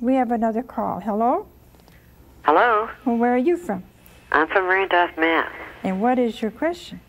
We 0.00 0.14
have 0.14 0.30
another 0.30 0.62
call. 0.62 1.00
Hello? 1.00 1.46
Hello. 2.44 2.88
Well, 3.04 3.16
where 3.16 3.34
are 3.34 3.38
you 3.38 3.56
from? 3.56 3.82
I'm 4.32 4.48
from 4.48 4.66
Randolph, 4.66 5.16
Mass. 5.18 5.52
And 5.82 6.00
what 6.00 6.18
is 6.18 6.42
your 6.42 6.50
question? 6.50 7.00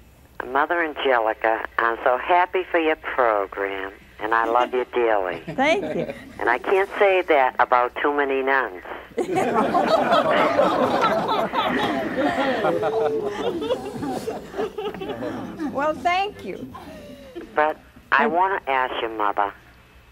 Mother 0.45 0.83
Angelica, 0.83 1.65
I'm 1.77 1.97
so 2.03 2.17
happy 2.17 2.63
for 2.69 2.79
your 2.79 2.95
program, 2.95 3.91
and 4.19 4.33
I 4.33 4.45
love 4.45 4.73
you 4.73 4.85
dearly. 4.93 5.41
Thank 5.47 5.95
you. 5.95 6.13
And 6.39 6.49
I 6.49 6.57
can't 6.59 6.89
say 6.99 7.21
that 7.23 7.55
about 7.59 7.95
too 8.01 8.13
many 8.13 8.43
nuns. 8.43 8.83
well, 15.73 15.93
thank 15.95 16.45
you. 16.45 16.71
But 17.57 17.77
I 18.11 18.27
want 18.27 18.63
to 18.63 18.71
ask 18.71 18.93
you, 19.01 19.09
Mother. 19.09 19.51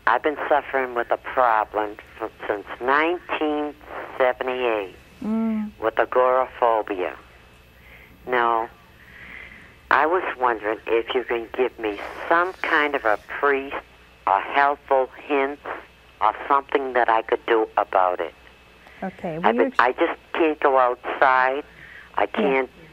I've 0.08 0.24
been 0.24 0.38
suffering 0.50 0.96
with 0.96 1.12
a 1.12 1.18
problem 1.18 1.96
from, 2.18 2.32
since 2.48 2.66
1978 2.80 4.96
mm. 5.24 5.72
with 5.80 6.00
agoraphobia. 6.00 7.16
Now, 8.28 8.68
I 9.92 10.08
was 10.08 10.24
wondering 10.40 10.80
if 10.88 11.14
you 11.14 11.24
can 11.24 11.48
give 11.56 11.78
me 11.78 12.00
some 12.28 12.54
kind 12.64 12.96
of 12.96 13.06
a 13.06 13.20
priest 13.40 13.76
or 14.26 14.42
helpful 14.42 15.08
hint 15.28 15.60
or 16.22 16.34
something 16.48 16.94
that 16.94 17.10
I 17.10 17.22
could 17.22 17.46
do 17.46 17.70
about 17.78 18.22
it. 18.22 18.34
Okay. 19.04 19.38
Well, 19.38 19.54
been, 19.54 19.72
I 19.78 19.92
just 19.92 20.20
can't 20.34 20.60
go 20.62 20.80
outside. 20.80 21.64
I 22.16 22.26
can't. 22.26 22.72
Yeah. 22.76 22.86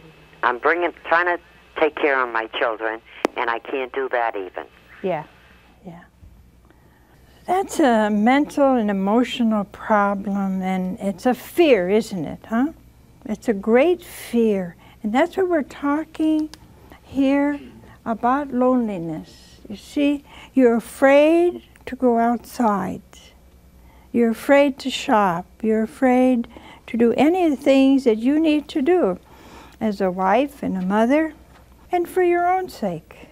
I'm 0.42 0.58
bringing, 0.58 0.92
trying 1.08 1.38
to 1.38 1.42
take 1.80 1.96
care 1.96 2.22
of 2.22 2.30
my 2.30 2.48
children, 2.58 3.00
and 3.36 3.50
I 3.50 3.58
can't 3.58 3.92
do 3.92 4.08
that 4.10 4.36
even. 4.36 4.66
Yeah, 5.02 5.24
yeah. 5.84 6.02
That's 7.46 7.80
a 7.80 8.08
mental 8.10 8.76
and 8.76 8.90
emotional 8.90 9.64
problem, 9.64 10.62
and 10.62 10.98
it's 11.00 11.26
a 11.26 11.34
fear, 11.34 11.88
isn't 11.88 12.24
it, 12.24 12.40
huh? 12.48 12.72
It's 13.26 13.48
a 13.48 13.54
great 13.54 14.02
fear. 14.02 14.76
And 15.02 15.12
that's 15.12 15.36
what 15.36 15.48
we're 15.48 15.62
talking 15.62 16.50
here 17.02 17.58
about 18.04 18.52
loneliness. 18.52 19.60
You 19.68 19.76
see, 19.76 20.24
you're 20.54 20.76
afraid 20.76 21.62
to 21.86 21.96
go 21.96 22.18
outside. 22.18 23.02
You're 24.12 24.30
afraid 24.30 24.78
to 24.80 24.90
shop. 24.90 25.46
You're 25.62 25.82
afraid 25.82 26.46
to 26.86 26.96
do 26.96 27.12
any 27.14 27.44
of 27.46 27.50
the 27.50 27.56
things 27.56 28.04
that 28.04 28.18
you 28.18 28.38
need 28.38 28.68
to 28.68 28.82
do 28.82 29.18
as 29.80 30.00
a 30.00 30.10
wife 30.10 30.62
and 30.62 30.76
a 30.76 30.82
mother 30.82 31.34
and 31.92 32.08
for 32.08 32.22
your 32.22 32.48
own 32.48 32.68
sake. 32.68 33.28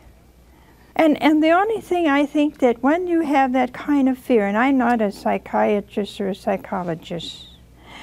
And, 0.95 1.21
and 1.23 1.43
the 1.43 1.51
only 1.51 1.81
thing 1.81 2.07
I 2.07 2.27
think 2.27 2.59
that 2.59 2.83
when 2.83 3.07
you 3.07 3.23
have 3.23 3.55
that 3.55 3.73
kind 3.73 4.09
of 4.09 4.19
fear, 4.19 4.47
and 4.47 4.57
I'm 4.57 4.77
not 4.77 5.01
a 5.01 5.11
psychiatrist 5.11 6.21
or 6.21 6.29
a 6.29 6.35
psychologist, 6.35 7.47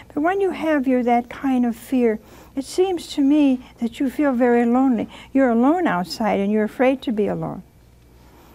but 0.07 0.21
when 0.21 0.41
you 0.41 0.49
have 0.49 0.87
your 0.87 1.03
that 1.03 1.29
kind 1.29 1.63
of 1.63 1.75
fear, 1.75 2.19
it 2.55 2.65
seems 2.65 3.07
to 3.13 3.21
me 3.21 3.61
that 3.79 3.99
you 3.99 4.09
feel 4.09 4.33
very 4.33 4.65
lonely. 4.65 5.07
You're 5.31 5.51
alone 5.51 5.85
outside 5.85 6.39
and 6.39 6.51
you're 6.51 6.63
afraid 6.63 7.03
to 7.03 7.11
be 7.11 7.27
alone. 7.27 7.61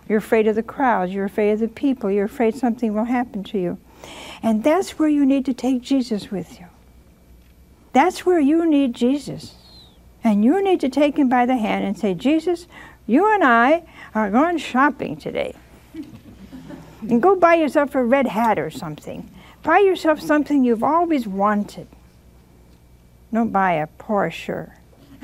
You're 0.08 0.18
afraid 0.18 0.48
of 0.48 0.56
the 0.56 0.62
crowds, 0.62 1.12
you're 1.12 1.24
afraid 1.24 1.52
of 1.52 1.60
the 1.60 1.68
people, 1.68 2.10
you're 2.10 2.24
afraid 2.24 2.56
something 2.56 2.94
will 2.94 3.04
happen 3.04 3.44
to 3.44 3.58
you. 3.58 3.78
And 4.42 4.64
that's 4.64 4.98
where 4.98 5.08
you 5.08 5.24
need 5.24 5.44
to 5.46 5.54
take 5.54 5.82
Jesus 5.82 6.32
with 6.32 6.58
you. 6.58 6.66
That's 7.92 8.26
where 8.26 8.40
you 8.40 8.68
need 8.68 8.94
Jesus. 8.94 9.54
And 10.24 10.44
you 10.44 10.62
need 10.62 10.80
to 10.80 10.88
take 10.88 11.18
him 11.18 11.28
by 11.28 11.46
the 11.46 11.56
hand 11.56 11.84
and 11.84 11.98
say, 11.98 12.14
Jesus, 12.14 12.66
you 13.06 13.32
and 13.32 13.42
I 13.42 13.82
are 14.14 14.30
going 14.30 14.58
shopping 14.58 15.16
today. 15.16 15.54
and 17.00 17.20
go 17.20 17.34
buy 17.34 17.54
yourself 17.54 17.94
a 17.94 18.04
red 18.04 18.28
hat 18.28 18.58
or 18.58 18.70
something. 18.70 19.28
Buy 19.62 19.78
yourself 19.78 20.20
something 20.20 20.64
you've 20.64 20.84
always 20.84 21.26
wanted. 21.26 21.88
Don't 23.32 23.50
buy 23.50 23.74
a 23.74 23.86
Porsche. 23.98 24.70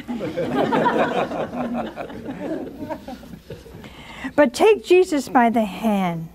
but 4.37 4.55
take 4.55 4.85
Jesus 4.85 5.29
by 5.29 5.51
the 5.51 5.65
hand 5.65 6.29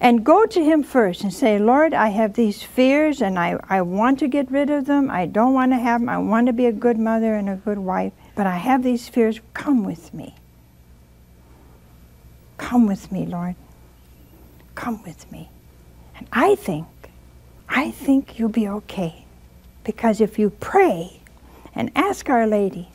and 0.00 0.24
go 0.24 0.46
to 0.46 0.62
him 0.62 0.82
first 0.82 1.22
and 1.22 1.34
say, 1.34 1.58
Lord, 1.58 1.92
I 1.92 2.08
have 2.08 2.34
these 2.34 2.62
fears 2.62 3.20
and 3.20 3.38
I, 3.38 3.58
I 3.68 3.82
want 3.82 4.20
to 4.20 4.28
get 4.28 4.50
rid 4.50 4.70
of 4.70 4.86
them. 4.86 5.10
I 5.10 5.26
don't 5.26 5.54
want 5.54 5.72
to 5.72 5.78
have 5.78 6.00
them. 6.00 6.08
I 6.08 6.18
want 6.18 6.46
to 6.46 6.52
be 6.52 6.66
a 6.66 6.72
good 6.72 6.98
mother 6.98 7.34
and 7.34 7.48
a 7.48 7.56
good 7.56 7.78
wife, 7.78 8.12
but 8.36 8.46
I 8.46 8.56
have 8.56 8.82
these 8.82 9.08
fears. 9.08 9.40
Come 9.54 9.84
with 9.84 10.14
me. 10.14 10.36
Come 12.58 12.86
with 12.86 13.10
me, 13.10 13.26
Lord. 13.26 13.56
Come 14.74 15.02
with 15.02 15.30
me. 15.32 15.50
And 16.16 16.28
I 16.32 16.54
think, 16.54 16.86
I 17.68 17.90
think 17.90 18.38
you'll 18.38 18.48
be 18.48 18.68
okay. 18.68 19.24
Because 19.82 20.20
if 20.20 20.38
you 20.38 20.50
pray 20.50 21.20
and 21.74 21.90
ask 21.96 22.28
Our 22.28 22.46
Lady, 22.46 22.90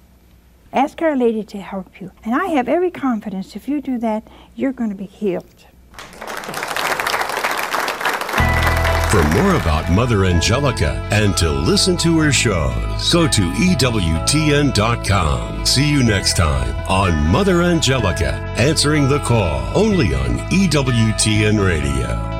ask 0.72 1.02
Our 1.02 1.18
Lady 1.18 1.44
to 1.44 1.60
help 1.60 2.00
you. 2.00 2.12
And 2.24 2.34
I 2.34 2.48
have 2.48 2.70
every 2.70 2.92
confidence 2.92 3.56
if 3.56 3.68
you 3.68 3.82
do 3.82 3.98
that, 4.00 4.24
you're 4.56 4.74
going 4.74 4.90
to 4.90 4.96
be 4.96 5.06
healed. 5.06 5.66
For 9.14 9.22
more 9.36 9.54
about 9.58 9.92
Mother 9.92 10.26
Angelica 10.26 11.08
and 11.12 11.38
to 11.38 11.48
listen 11.52 11.96
to 11.98 12.18
her 12.18 12.32
shows, 12.32 13.14
go 13.14 13.28
to 13.28 13.42
EWTN.com. 13.78 14.74
See 15.68 15.88
you 15.88 16.02
next 16.02 16.36
time 16.36 16.76
on 16.90 17.28
Mother 17.28 17.62
Angelica, 17.62 18.34
answering 18.58 19.08
the 19.08 19.20
call 19.20 19.72
only 19.78 20.16
on 20.16 20.40
EWTN 20.50 21.64
Radio. 21.64 22.33